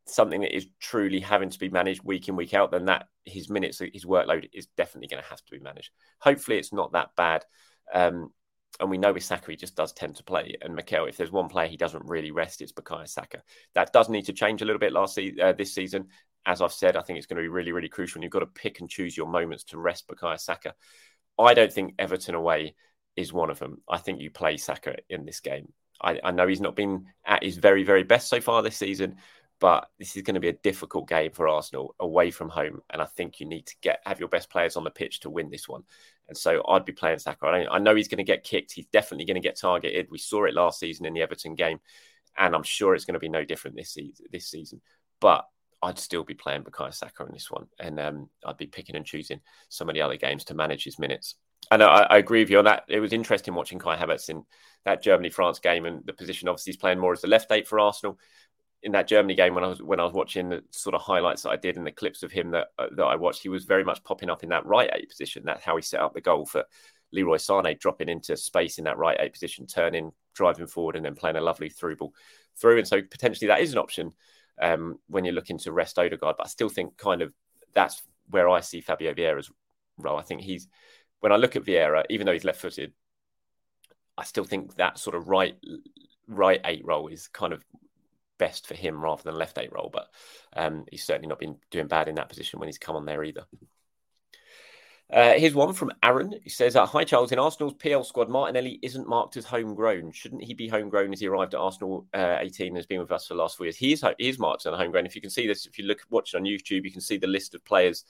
something 0.07 0.43
that 0.43 0.55
is 0.55 0.69
truly 0.81 1.19
having 1.19 1.51
to 1.51 1.59
be 1.59 1.69
managed 1.69 2.05
week 2.05 2.29
in, 2.29 2.37
week 2.37 2.55
out, 2.55 2.71
then 2.71 2.85
that 2.85 3.09
his 3.25 3.51
minutes, 3.51 3.81
his 3.93 4.05
workload 4.05 4.49
is 4.53 4.69
definitely 4.77 5.09
going 5.09 5.23
to 5.23 5.29
have 5.29 5.45
to 5.45 5.51
be 5.51 5.59
managed. 5.59 5.91
Hopefully, 6.21 6.59
it's 6.59 6.73
not 6.73 6.93
that 6.93 7.11
bad. 7.17 7.45
Um, 7.93 8.31
and 8.79 8.91
we 8.91 8.99
know 8.99 9.13
with 9.13 9.25
Saka, 9.25 9.51
he 9.51 9.57
just 9.57 9.75
does 9.75 9.93
tend 9.93 10.17
to 10.17 10.25
play. 10.25 10.57
And 10.61 10.75
Mikel, 10.75 11.07
if 11.07 11.17
there's 11.17 11.33
one 11.33 11.49
player 11.49 11.67
he 11.67 11.77
doesn't 11.77 12.07
really 12.07 12.31
rest, 12.31 12.61
it's 12.61 12.73
Bukayo 12.73 13.09
Saka. 13.09 13.43
That 13.75 13.93
does 13.93 14.09
need 14.09 14.27
to 14.27 14.33
change 14.33 14.63
a 14.63 14.65
little 14.65 14.79
bit 14.79 14.93
last 14.93 15.15
se- 15.15 15.37
uh, 15.43 15.53
this 15.53 15.75
season. 15.75 16.09
As 16.45 16.61
I've 16.61 16.73
said, 16.73 16.95
I 16.97 17.01
think 17.01 17.17
it's 17.17 17.27
going 17.27 17.39
to 17.39 17.43
be 17.43 17.49
really, 17.49 17.73
really 17.73 17.89
crucial. 17.89 18.19
And 18.19 18.23
you've 18.23 18.33
got 18.33 18.41
to 18.41 18.47
pick 18.47 18.81
and 18.81 18.89
choose 18.89 19.17
your 19.17 19.27
moments 19.27 19.65
to 19.65 19.79
rest 19.79 20.07
Bukayo 20.07 20.39
Saka. 20.39 20.75
I 21.39 21.55
don't 21.55 21.73
think 21.73 21.95
Everton 21.99 22.35
away 22.35 22.75
is 23.17 23.33
one 23.33 23.51
of 23.51 23.59
them. 23.59 23.81
I 23.89 23.99
think 23.99 24.21
you 24.21 24.31
play 24.31 24.57
Saka 24.59 24.97
in 25.09 25.25
this 25.25 25.41
game. 25.41 25.73
I, 26.01 26.21
I 26.23 26.31
know 26.31 26.47
he's 26.47 26.61
not 26.61 26.77
been 26.77 27.07
at 27.25 27.43
his 27.43 27.57
very, 27.57 27.83
very 27.83 28.03
best 28.03 28.29
so 28.29 28.41
far 28.41 28.63
this 28.63 28.77
season, 28.77 29.17
but 29.59 29.89
this 29.99 30.17
is 30.17 30.23
going 30.23 30.35
to 30.35 30.41
be 30.41 30.49
a 30.49 30.55
difficult 30.55 31.09
game 31.09 31.31
for 31.33 31.49
Arsenal 31.49 31.95
away 32.01 32.31
from 32.31 32.49
home, 32.49 32.83
and 32.91 33.01
I 33.01 33.07
think 33.07 33.41
you 33.41 33.47
need 33.47 33.67
to 33.67 33.75
get 33.81 34.03
have 34.05 34.21
your 34.21 34.29
best 34.29 34.51
players 34.51 34.77
on 34.77 34.85
the 34.85 34.91
pitch 34.91 35.21
to 35.21 35.31
win 35.31 35.51
this 35.51 35.69
one. 35.69 35.83
And 36.29 36.37
so 36.37 36.63
I'd 36.69 36.85
be 36.85 36.93
playing 36.93 37.21
Saka. 37.21 37.47
I, 37.47 37.79
know 37.79 37.95
he's 37.95 38.09
going 38.09 38.19
to 38.19 38.25
get 38.25 38.45
kicked. 38.45 38.73
He's 38.73 38.87
definitely 38.87 39.27
going 39.27 39.37
to 39.37 39.49
get 39.49 39.59
targeted. 39.59 40.09
We 40.11 40.19
saw 40.19 40.45
it 40.45 40.55
last 40.55 40.81
season 40.81 41.07
in 41.07 41.15
the 41.15 41.23
Everton 41.23 41.55
game, 41.55 41.79
and 42.37 42.55
I'm 42.55 42.65
sure 42.65 42.95
it's 42.95 43.05
going 43.05 43.15
to 43.15 43.21
be 43.21 43.29
no 43.29 43.45
different 43.45 43.77
this 43.77 43.93
season. 43.93 44.27
This 44.31 44.49
season, 44.49 44.83
but 45.21 45.47
I'd 45.83 45.99
still 45.99 46.25
be 46.25 46.35
playing 46.35 46.65
Bukayo 46.65 46.93
Saka 46.93 47.25
in 47.25 47.33
this 47.33 47.51
one, 47.51 47.67
and 47.79 47.99
um, 48.01 48.29
I'd 48.45 48.57
be 48.57 48.67
picking 48.67 48.97
and 48.97 49.07
choosing 49.07 49.41
some 49.69 49.89
of 49.89 49.95
the 49.95 50.03
other 50.03 50.17
games 50.17 50.45
to 50.47 50.55
manage 50.55 50.85
his 50.85 50.99
minutes. 50.99 51.37
And 51.71 51.83
I, 51.83 52.07
I 52.11 52.19
agree 52.19 52.41
with 52.41 52.51
you 52.51 52.59
on 52.59 52.65
that. 52.67 52.85
It 52.89 53.01
was 53.01 53.13
interesting 53.13 53.55
watching 53.55 53.79
Kai 53.79 53.97
Havertz 53.97 54.29
in 54.29 54.45
that 54.85 55.03
Germany 55.03 55.31
France 55.31 55.59
game, 55.59 55.85
and 55.85 56.05
the 56.07 56.13
position 56.13 56.49
obviously 56.49 56.73
he's 56.73 56.81
playing 56.81 56.99
more 56.99 57.13
as 57.13 57.21
the 57.21 57.29
left 57.29 57.51
eight 57.51 57.67
for 57.67 57.81
Arsenal 57.81 58.19
in 58.83 58.93
that 58.93 59.09
Germany 59.09 59.35
game 59.35 59.55
when 59.55 59.65
I 59.65 59.69
was 59.69 59.83
when 59.83 59.99
I 59.99 60.05
was 60.05 60.13
watching 60.13 60.49
the 60.49 60.63
sort 60.71 60.95
of 60.95 61.01
highlights 61.01 61.43
that 61.43 61.51
I 61.51 61.57
did 61.57 61.77
and 61.77 61.87
the 61.87 61.91
clips 61.91 62.23
of 62.23 62.31
him 62.31 62.53
that 62.53 62.69
uh, 62.79 62.87
that 62.97 63.05
I 63.05 63.17
watched, 63.17 63.43
he 63.43 63.49
was 63.49 63.65
very 63.65 63.83
much 63.83 64.05
popping 64.05 64.31
up 64.31 64.43
in 64.45 64.51
that 64.51 64.65
right 64.65 64.91
eight 64.95 65.09
position. 65.09 65.43
That's 65.45 65.65
how 65.65 65.75
he 65.75 65.83
set 65.83 66.01
up 66.01 66.15
the 66.15 66.21
goal 66.21 66.47
for 66.47 66.65
Leroy 67.13 67.37
Sané, 67.37 67.79
dropping 67.79 68.09
into 68.09 68.37
space 68.37 68.79
in 68.79 68.85
that 68.85 68.99
right 68.99 69.17
eight 69.19 69.33
position, 69.33 69.67
turning, 69.67 70.13
driving 70.35 70.69
forward, 70.69 70.95
and 70.95 71.05
then 71.05 71.17
playing 71.17 71.37
a 71.37 71.41
lovely 71.41 71.69
through 71.69 71.97
ball 71.97 72.15
through. 72.61 72.79
And 72.79 72.87
so 72.87 73.03
potentially 73.03 73.49
that 73.49 73.61
is 73.61 73.73
an 73.73 73.79
option 73.79 74.13
um, 74.63 74.99
when 75.09 75.25
you're 75.25 75.35
looking 75.35 75.59
to 75.59 75.73
rest 75.73 75.99
Odegaard. 75.99 76.37
But 76.39 76.47
I 76.47 76.49
still 76.49 76.69
think 76.69 76.97
kind 76.97 77.23
of 77.23 77.33
that's 77.75 78.03
where 78.31 78.49
I 78.49 78.61
see 78.61 78.81
Fabio 78.81 79.15
Vieira's 79.15 79.51
role. 79.99 80.19
I 80.19 80.23
think 80.23 80.43
he's 80.43 80.69
when 81.21 81.33
I 81.33 81.37
look 81.37 81.57
at 81.57 81.65
Vieira, 81.65 82.05
even 82.11 82.27
though 82.27 82.33
he's 82.33 82.45
left-footed, 82.45 82.93
I 84.19 84.25
still 84.25 84.45
think 84.45 84.77
that 84.77 84.99
sort 84.99 85.17
of 85.17 85.29
right 85.29 85.57
right 86.29 86.61
eight 86.65 86.85
role 86.85 87.09
is 87.09 87.29
kind 87.29 87.53
of 87.53 87.65
best 88.39 88.67
for 88.67 88.75
him 88.75 89.03
rather 89.03 89.23
than 89.23 89.35
left 89.35 89.59
eight 89.59 89.73
role. 89.73 89.91
But 89.93 90.09
um, 90.55 90.85
he's 90.91 91.05
certainly 91.05 91.29
not 91.29 91.39
been 91.39 91.57
doing 91.71 91.87
bad 91.87 92.09
in 92.09 92.17
that 92.17 92.29
position 92.29 92.59
when 92.59 92.69
he's 92.69 92.79
come 92.79 92.97
on 92.97 93.05
there 93.05 93.23
either. 93.25 93.45
Uh, 95.09 95.35
here's 95.35 95.55
one 95.55 95.73
from 95.73 95.93
Aaron. 96.03 96.35
He 96.43 96.51
says, 96.51 96.75
uh, 96.75 96.85
Hi, 96.85 97.05
Charles. 97.05 97.31
In 97.31 97.39
Arsenal's 97.39 97.75
PL 97.75 98.03
squad, 98.03 98.29
Martinelli 98.29 98.81
isn't 98.83 99.09
marked 99.09 99.37
as 99.37 99.45
homegrown. 99.45 100.11
Shouldn't 100.11 100.43
he 100.43 100.53
be 100.53 100.67
homegrown 100.67 101.13
as 101.13 101.21
he 101.21 101.29
arrived 101.29 101.55
at 101.55 101.61
Arsenal 101.61 102.09
uh, 102.13 102.39
18 102.41 102.69
and 102.69 102.77
has 102.77 102.87
been 102.87 102.99
with 102.99 103.13
us 103.13 103.29
for 103.29 103.35
the 103.35 103.41
last 103.41 103.57
four 103.57 103.67
years? 103.67 103.77
He 103.77 103.93
is, 103.93 104.05
he 104.19 104.29
is 104.29 104.41
marked 104.41 104.67
as 104.67 104.75
homegrown. 104.75 105.07
If 105.07 105.15
you 105.15 105.21
can 105.21 105.31
see 105.31 105.47
this, 105.47 105.65
if 105.65 105.79
you 105.79 105.85
look 105.85 106.01
watch 106.11 106.35
it 106.35 106.39
on 106.39 106.43
YouTube, 106.43 106.85
you 106.85 106.91
can 106.91 107.01
see 107.01 107.19
the 107.19 107.29
list 107.29 107.55
of 107.55 107.65
players 107.65 108.05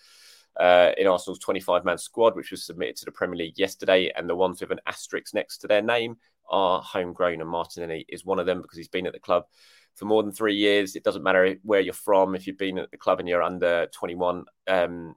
uh, 0.60 0.92
in 0.96 1.06
Arsenal's 1.06 1.38
25 1.38 1.84
man 1.84 1.98
squad, 1.98 2.36
which 2.36 2.50
was 2.50 2.64
submitted 2.64 2.96
to 2.96 3.04
the 3.04 3.12
Premier 3.12 3.36
League 3.36 3.58
yesterday. 3.58 4.12
And 4.14 4.28
the 4.28 4.36
ones 4.36 4.60
with 4.60 4.70
an 4.70 4.80
asterisk 4.86 5.34
next 5.34 5.58
to 5.58 5.66
their 5.66 5.82
name 5.82 6.16
are 6.49 6.80
homegrown. 6.82 7.40
And 7.40 7.50
Martinelli 7.50 8.06
is 8.08 8.25
one 8.25 8.38
of 8.38 8.47
them 8.47 8.62
because 8.62 8.78
he's 8.78 8.88
been 8.88 9.06
at 9.06 9.12
the 9.12 9.21
club 9.21 9.45
for 9.95 10.04
more 10.04 10.23
than 10.23 10.32
three 10.32 10.56
years. 10.56 10.95
It 10.95 11.04
doesn't 11.04 11.23
matter 11.23 11.56
where 11.62 11.80
you're 11.80 11.95
from. 11.95 12.34
If 12.34 12.47
you've 12.47 12.58
been 12.58 12.78
at 12.78 12.90
the 12.90 12.97
club 12.97 13.21
and 13.21 13.28
you're 13.28 13.42
under 13.42 13.86
21, 13.92 14.45
um, 14.69 15.14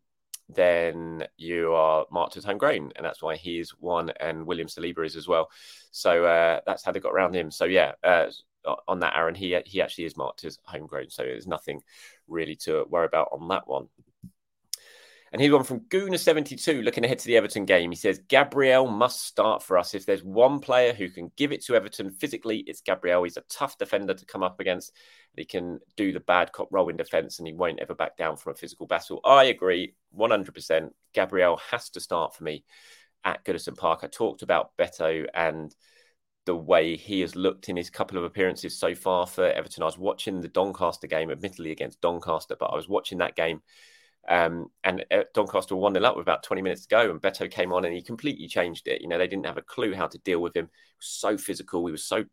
then 0.49 1.28
you 1.38 1.73
are 1.73 2.06
marked 2.12 2.36
as 2.36 2.43
homegrown, 2.43 2.91
and 2.95 3.06
that's 3.06 3.21
why 3.21 3.36
he 3.36 3.60
is 3.60 3.69
one, 3.80 4.12
and 4.19 4.47
William 4.47 4.67
Saliba 4.67 5.06
is 5.06 5.15
as 5.15 5.28
well. 5.28 5.49
So 5.91 6.25
uh, 6.25 6.62
that's 6.65 6.84
how 6.84 6.91
they 6.91 6.99
got 6.99 7.13
around 7.13 7.36
him. 7.36 7.52
So 7.52 7.65
yeah, 7.65 7.91
uh, 8.04 8.28
on 8.88 8.99
that, 8.99 9.15
Aaron, 9.15 9.36
he 9.36 9.58
he 9.65 9.82
actually 9.82 10.06
is 10.06 10.17
marked 10.17 10.43
as 10.43 10.58
homegrown. 10.63 11.10
So 11.12 11.23
there's 11.23 11.47
nothing 11.47 11.82
really 12.28 12.56
to 12.58 12.86
worry 12.89 13.06
about 13.06 13.30
on 13.32 13.47
that 13.49 13.67
one. 13.67 13.89
And 15.32 15.42
here's 15.42 15.54
one 15.54 15.63
from 15.63 15.82
Gooner72 15.82 16.84
looking 16.84 17.06
ahead 17.06 17.20
to 17.20 17.28
the 17.28 17.38
Everton 17.38 17.65
game. 17.65 17.92
He 17.92 17.96
says, 17.96 18.22
Gabriel 18.28 18.88
must 18.88 19.26
start 19.26 19.62
for 19.62 19.78
us. 19.78 19.94
If 19.94 20.06
there's 20.06 20.24
one 20.24 20.60
player 20.60 20.94
who 20.94 21.10
can 21.10 21.32
give 21.38 21.52
it 21.52 21.63
to 21.65 21.76
Everton 21.76 22.10
physically, 22.12 22.63
it's 22.65 22.82
Gabriel. 22.82 23.24
He's 23.24 23.38
a 23.38 23.44
tough 23.50 23.78
defender 23.78 24.13
to 24.13 24.26
come 24.26 24.44
up 24.44 24.60
against. 24.60 24.92
He 25.36 25.46
can 25.46 25.80
do 25.96 26.12
the 26.12 26.20
bad 26.20 26.52
cop 26.52 26.70
role 26.72 26.89
in 26.89 26.98
defence 26.98 27.38
and 27.38 27.48
he 27.48 27.54
won't 27.54 27.80
ever 27.80 27.94
back 27.94 28.18
down 28.18 28.38
from 28.38 28.54
a 28.54 28.56
physical 28.56 28.88
battle. 28.88 29.22
I 29.24 29.46
agree 29.46 29.94
100%. 30.18 30.89
Gabriel 31.13 31.62
has 31.70 31.89
to 31.92 32.00
start 32.00 32.36
for 32.36 32.44
me 32.44 32.63
at 33.24 33.46
Goodison 33.46 33.78
Park. 33.78 34.00
I 34.04 34.08
talked 34.08 34.42
about 34.42 34.76
Beto 34.78 35.26
and 35.34 35.76
the 36.46 36.56
way 36.56 36.96
he 36.96 37.22
has 37.22 37.36
looked 37.36 37.70
in 37.70 37.78
his 37.78 37.92
couple 37.92 38.18
of 38.18 38.24
appearances 38.24 38.80
so 38.80 38.96
far 38.96 39.28
for 39.28 39.46
Everton. 39.52 39.84
I 39.84 39.86
was 39.86 40.00
watching 40.00 40.42
the 40.42 40.48
Doncaster 40.48 41.06
game, 41.06 41.30
admittedly 41.30 41.72
against 41.72 42.02
Doncaster, 42.02 42.56
but 42.60 42.72
I 42.72 42.76
was 42.76 42.89
watching 42.89 43.20
that 43.20 43.36
game 43.36 43.62
um, 44.27 44.69
and 44.84 45.05
uh, 45.12 45.23
Doncaster 45.34 45.75
were 45.75 45.82
1 45.82 45.93
0 45.93 46.05
up 46.05 46.15
with 46.15 46.23
about 46.23 46.43
20 46.43 46.62
minutes 46.62 46.84
to 46.84 46.89
go, 46.89 47.10
and 47.10 47.21
Beto 47.21 47.49
came 47.49 47.71
on 47.71 47.86
and 47.86 47.93
he 47.93 48.01
completely 48.01 48.47
changed 48.47 48.88
it. 48.88 49.01
You 49.01 49.08
know, 49.08 49.17
they 49.17 49.27
didn't 49.27 49.45
have 49.45 49.58
a 49.58 49.63
clue 49.63 49.93
how 49.93 50.08
to 50.08 50.17
deal 50.19 50.39
with 50.39 50.55
him. 50.55 50.69
So 50.99 51.38
physical. 51.38 51.86
He 51.86 51.91
was 51.91 52.03
so, 52.03 52.17
you 52.17 52.25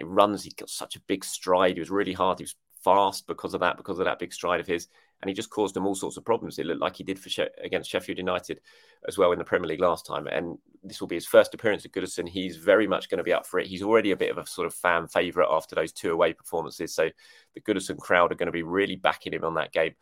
know, 0.00 0.06
runs, 0.06 0.42
he 0.42 0.50
got 0.50 0.70
such 0.70 0.96
a 0.96 1.00
big 1.00 1.24
stride. 1.24 1.74
He 1.74 1.80
was 1.80 1.90
really 1.90 2.12
hard. 2.12 2.38
He 2.38 2.44
was 2.44 2.56
fast 2.82 3.26
because 3.26 3.54
of 3.54 3.60
that, 3.60 3.76
because 3.76 3.98
of 3.98 4.06
that 4.06 4.18
big 4.18 4.32
stride 4.32 4.60
of 4.60 4.66
his. 4.66 4.88
And 5.22 5.28
he 5.28 5.34
just 5.34 5.50
caused 5.50 5.74
them 5.74 5.86
all 5.86 5.94
sorts 5.94 6.16
of 6.16 6.24
problems. 6.24 6.58
It 6.58 6.64
looked 6.64 6.80
like 6.80 6.96
he 6.96 7.04
did 7.04 7.18
for 7.18 7.28
she- 7.28 7.46
against 7.62 7.90
Sheffield 7.90 8.16
United 8.18 8.60
as 9.06 9.18
well 9.18 9.32
in 9.32 9.38
the 9.38 9.44
Premier 9.44 9.68
League 9.68 9.80
last 9.80 10.06
time. 10.06 10.26
And 10.26 10.56
this 10.82 11.00
will 11.00 11.08
be 11.08 11.16
his 11.16 11.26
first 11.26 11.52
appearance 11.52 11.84
at 11.84 11.92
Goodison. 11.92 12.26
He's 12.26 12.56
very 12.56 12.86
much 12.86 13.10
going 13.10 13.18
to 13.18 13.24
be 13.24 13.32
up 13.32 13.46
for 13.46 13.60
it. 13.60 13.66
He's 13.66 13.82
already 13.82 14.12
a 14.12 14.16
bit 14.16 14.30
of 14.30 14.38
a 14.38 14.46
sort 14.46 14.66
of 14.66 14.74
fan 14.74 15.08
favourite 15.08 15.54
after 15.54 15.74
those 15.74 15.92
two 15.92 16.10
away 16.10 16.32
performances. 16.32 16.94
So 16.94 17.10
the 17.54 17.60
Goodison 17.60 17.98
crowd 17.98 18.32
are 18.32 18.36
going 18.36 18.46
to 18.46 18.52
be 18.52 18.62
really 18.62 18.96
backing 18.96 19.34
him 19.34 19.44
on 19.44 19.54
that 19.54 19.72
game 19.72 19.94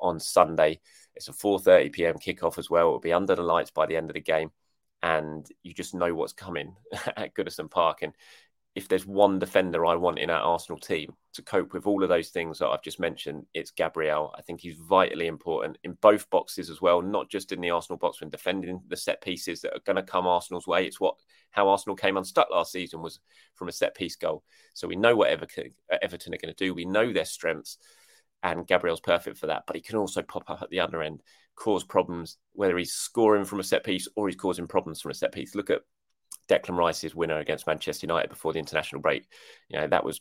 on 0.00 0.20
Sunday. 0.20 0.80
It's 1.14 1.28
a 1.28 1.32
4:30 1.32 1.92
p.m. 1.92 2.14
kickoff 2.16 2.58
as 2.58 2.70
well. 2.70 2.88
It'll 2.88 3.00
be 3.00 3.12
under 3.12 3.34
the 3.34 3.42
lights 3.42 3.70
by 3.70 3.86
the 3.86 3.96
end 3.96 4.10
of 4.10 4.14
the 4.14 4.20
game, 4.20 4.50
and 5.02 5.46
you 5.62 5.72
just 5.72 5.94
know 5.94 6.14
what's 6.14 6.32
coming 6.32 6.76
at 7.16 7.34
Goodison 7.34 7.70
Park. 7.70 8.02
And 8.02 8.12
if 8.76 8.88
there's 8.88 9.06
one 9.06 9.38
defender 9.38 9.86
I 9.86 9.94
want 9.94 10.18
in 10.18 10.28
our 10.28 10.42
Arsenal 10.42 10.78
team 10.78 11.14
to 11.32 11.42
cope 11.42 11.72
with 11.72 11.86
all 11.86 12.02
of 12.02 12.10
those 12.10 12.28
things 12.28 12.58
that 12.58 12.68
I've 12.68 12.82
just 12.82 13.00
mentioned, 13.00 13.46
it's 13.54 13.70
Gabriel. 13.70 14.34
I 14.36 14.42
think 14.42 14.60
he's 14.60 14.76
vitally 14.76 15.28
important 15.28 15.78
in 15.82 15.96
both 16.02 16.28
boxes 16.28 16.68
as 16.68 16.82
well, 16.82 17.00
not 17.00 17.30
just 17.30 17.52
in 17.52 17.62
the 17.62 17.70
Arsenal 17.70 17.96
box 17.96 18.20
when 18.20 18.28
defending 18.28 18.82
the 18.88 18.96
set 18.96 19.22
pieces 19.22 19.62
that 19.62 19.72
are 19.72 19.80
going 19.86 19.96
to 19.96 20.02
come 20.02 20.26
Arsenal's 20.26 20.66
way. 20.66 20.86
It's 20.86 21.00
what 21.00 21.16
how 21.52 21.68
Arsenal 21.70 21.96
came 21.96 22.18
unstuck 22.18 22.48
last 22.50 22.70
season 22.70 23.00
was 23.00 23.18
from 23.54 23.68
a 23.68 23.72
set 23.72 23.94
piece 23.94 24.16
goal. 24.16 24.44
So 24.74 24.86
we 24.86 24.96
know 24.96 25.16
what 25.16 25.30
Everton, 25.30 25.70
Everton 26.02 26.34
are 26.34 26.38
going 26.38 26.54
to 26.54 26.64
do. 26.64 26.74
We 26.74 26.84
know 26.84 27.14
their 27.14 27.24
strengths 27.24 27.78
and 28.42 28.66
Gabriel's 28.66 29.00
perfect 29.00 29.38
for 29.38 29.46
that. 29.48 29.64
But 29.66 29.76
he 29.76 29.82
can 29.82 29.96
also 29.96 30.22
pop 30.22 30.48
up 30.48 30.62
at 30.62 30.70
the 30.70 30.80
other 30.80 31.02
end, 31.02 31.22
cause 31.54 31.84
problems, 31.84 32.38
whether 32.52 32.76
he's 32.76 32.92
scoring 32.92 33.44
from 33.44 33.60
a 33.60 33.64
set 33.64 33.84
piece 33.84 34.08
or 34.16 34.28
he's 34.28 34.36
causing 34.36 34.66
problems 34.66 35.00
from 35.00 35.10
a 35.10 35.14
set 35.14 35.32
piece. 35.32 35.54
Look 35.54 35.70
at 35.70 35.82
Declan 36.48 36.76
Rice's 36.76 37.14
winner 37.14 37.38
against 37.38 37.66
Manchester 37.66 38.06
United 38.06 38.30
before 38.30 38.52
the 38.52 38.58
international 38.58 39.02
break. 39.02 39.26
You 39.68 39.80
know, 39.80 39.88
that 39.88 40.04
was 40.04 40.20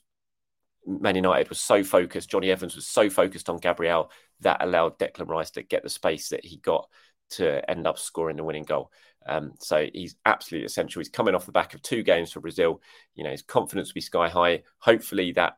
Man 0.88 1.16
United 1.16 1.50
was 1.50 1.60
so 1.60 1.84
focused, 1.84 2.30
Jonny 2.30 2.52
Evans 2.52 2.76
was 2.76 2.88
so 2.88 3.10
focused 3.10 3.50
on 3.50 3.58
Gabriel 3.58 4.12
that 4.42 4.64
allowed 4.64 5.00
Declan 5.00 5.28
Rice 5.28 5.52
to 5.52 5.64
get 5.64 5.84
the 5.84 5.90
space 5.90 6.30
that 6.30 6.46
he 6.46 6.58
got 6.58 6.88
to 7.32 7.68
end 7.70 7.88
up 7.88 7.98
scoring 7.98 8.38
the 8.38 8.44
winning 8.44 8.64
goal. 8.64 8.92
Um, 9.28 9.54
so 9.60 9.88
he's 9.92 10.16
absolutely 10.26 10.66
essential. 10.66 11.00
He's 11.00 11.10
coming 11.10 11.34
off 11.34 11.48
the 11.48 11.52
back 11.52 11.74
of 11.74 11.82
two 11.82 12.04
games 12.04 12.32
for 12.32 12.40
Brazil. 12.40 12.82
You 13.16 13.24
know, 13.24 13.32
his 13.32 13.42
confidence 13.42 13.90
will 13.90 13.96
be 13.96 14.02
sky 14.02 14.30
high. 14.30 14.62
Hopefully 14.78 15.32
that 15.32 15.58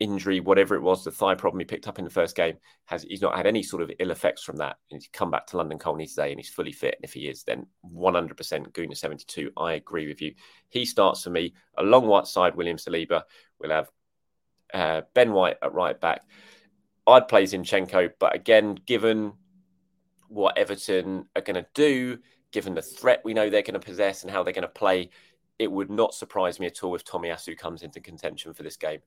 injury, 0.00 0.40
whatever 0.40 0.74
it 0.74 0.82
was, 0.82 1.04
the 1.04 1.10
thigh 1.10 1.34
problem 1.34 1.60
he 1.60 1.64
picked 1.64 1.88
up 1.88 1.98
in 1.98 2.04
the 2.04 2.10
first 2.10 2.36
game, 2.36 2.56
has 2.86 3.04
he's 3.04 3.22
not 3.22 3.36
had 3.36 3.46
any 3.46 3.62
sort 3.62 3.82
of 3.82 3.90
ill 3.98 4.10
effects 4.10 4.42
from 4.42 4.56
that. 4.56 4.76
And 4.90 5.00
he's 5.00 5.08
come 5.12 5.30
back 5.30 5.46
to 5.48 5.56
London 5.56 5.78
Colney 5.78 6.06
today 6.06 6.30
and 6.30 6.38
he's 6.38 6.48
fully 6.48 6.72
fit. 6.72 6.96
And 6.96 7.04
if 7.04 7.12
he 7.12 7.28
is, 7.28 7.44
then 7.44 7.66
100% 7.94 8.34
Gooner 8.72 8.96
72. 8.96 9.50
I 9.56 9.74
agree 9.74 10.06
with 10.06 10.20
you. 10.20 10.34
He 10.68 10.84
starts 10.84 11.22
for 11.22 11.30
me 11.30 11.54
along 11.78 12.06
white 12.06 12.26
side, 12.26 12.54
William 12.54 12.76
Saliba. 12.76 13.22
We'll 13.58 13.70
have 13.70 13.90
uh, 14.72 15.02
Ben 15.14 15.32
White 15.32 15.56
at 15.62 15.72
right 15.72 15.98
back. 16.00 16.22
I'd 17.06 17.28
play 17.28 17.44
Zinchenko, 17.44 18.12
but 18.18 18.34
again, 18.34 18.78
given 18.86 19.34
what 20.28 20.56
Everton 20.56 21.26
are 21.36 21.42
going 21.42 21.62
to 21.62 21.66
do, 21.74 22.18
given 22.50 22.74
the 22.74 22.82
threat 22.82 23.20
we 23.24 23.34
know 23.34 23.50
they're 23.50 23.62
going 23.62 23.74
to 23.74 23.80
possess 23.80 24.22
and 24.22 24.30
how 24.30 24.42
they're 24.42 24.54
going 24.54 24.62
to 24.62 24.68
play, 24.68 25.10
it 25.58 25.70
would 25.70 25.90
not 25.90 26.14
surprise 26.14 26.58
me 26.58 26.66
at 26.66 26.82
all 26.82 26.94
if 26.94 27.04
Tomiyasu 27.04 27.56
comes 27.56 27.82
into 27.82 28.00
contention 28.00 28.54
for 28.54 28.62
this 28.62 28.76
game 28.76 29.00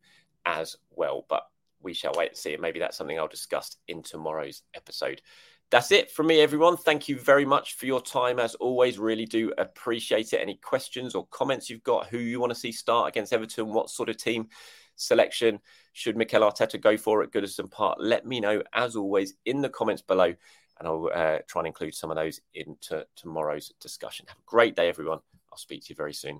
as 0.45 0.75
well. 0.91 1.25
But 1.29 1.43
we 1.81 1.93
shall 1.93 2.13
wait 2.15 2.29
and 2.29 2.37
see. 2.37 2.55
Maybe 2.57 2.79
that's 2.79 2.97
something 2.97 3.17
I'll 3.17 3.27
discuss 3.27 3.77
in 3.87 4.03
tomorrow's 4.03 4.63
episode. 4.73 5.21
That's 5.69 5.91
it 5.91 6.09
from 6.11 6.27
me, 6.27 6.39
everyone. 6.39 6.77
Thank 6.77 7.09
you 7.09 7.19
very 7.19 7.45
much 7.45 7.73
for 7.73 7.87
your 7.87 8.01
time. 8.01 8.39
As 8.39 8.55
always, 8.55 8.97
really 8.97 9.25
do 9.25 9.53
appreciate 9.57 10.31
it. 10.31 10.39
Any 10.41 10.55
questions 10.55 11.13
or 11.13 11.27
comments 11.27 11.69
you've 11.69 11.83
got, 11.83 12.07
who 12.07 12.19
you 12.19 12.39
want 12.39 12.51
to 12.51 12.59
see 12.59 12.71
start 12.71 13.09
against 13.09 13.33
Everton, 13.33 13.73
what 13.73 13.89
sort 13.89 14.07
of 14.07 14.15
team 14.15 14.47
selection 14.95 15.59
should 15.91 16.15
Mikel 16.15 16.41
Arteta 16.41 16.79
go 16.79 16.95
for 16.95 17.21
at 17.21 17.31
Goodison 17.31 17.69
Park? 17.69 17.97
Let 17.99 18.25
me 18.25 18.39
know, 18.39 18.63
as 18.73 18.95
always, 18.95 19.33
in 19.45 19.61
the 19.61 19.69
comments 19.69 20.01
below, 20.01 20.33
and 20.79 20.87
I'll 20.87 21.09
uh, 21.13 21.39
try 21.47 21.59
and 21.59 21.67
include 21.67 21.95
some 21.95 22.11
of 22.11 22.15
those 22.15 22.39
into 22.53 23.05
tomorrow's 23.17 23.73
discussion. 23.81 24.25
Have 24.29 24.37
a 24.37 24.45
great 24.45 24.75
day, 24.75 24.87
everyone. 24.87 25.19
I'll 25.51 25.57
speak 25.57 25.83
to 25.85 25.89
you 25.89 25.95
very 25.95 26.13
soon. 26.13 26.39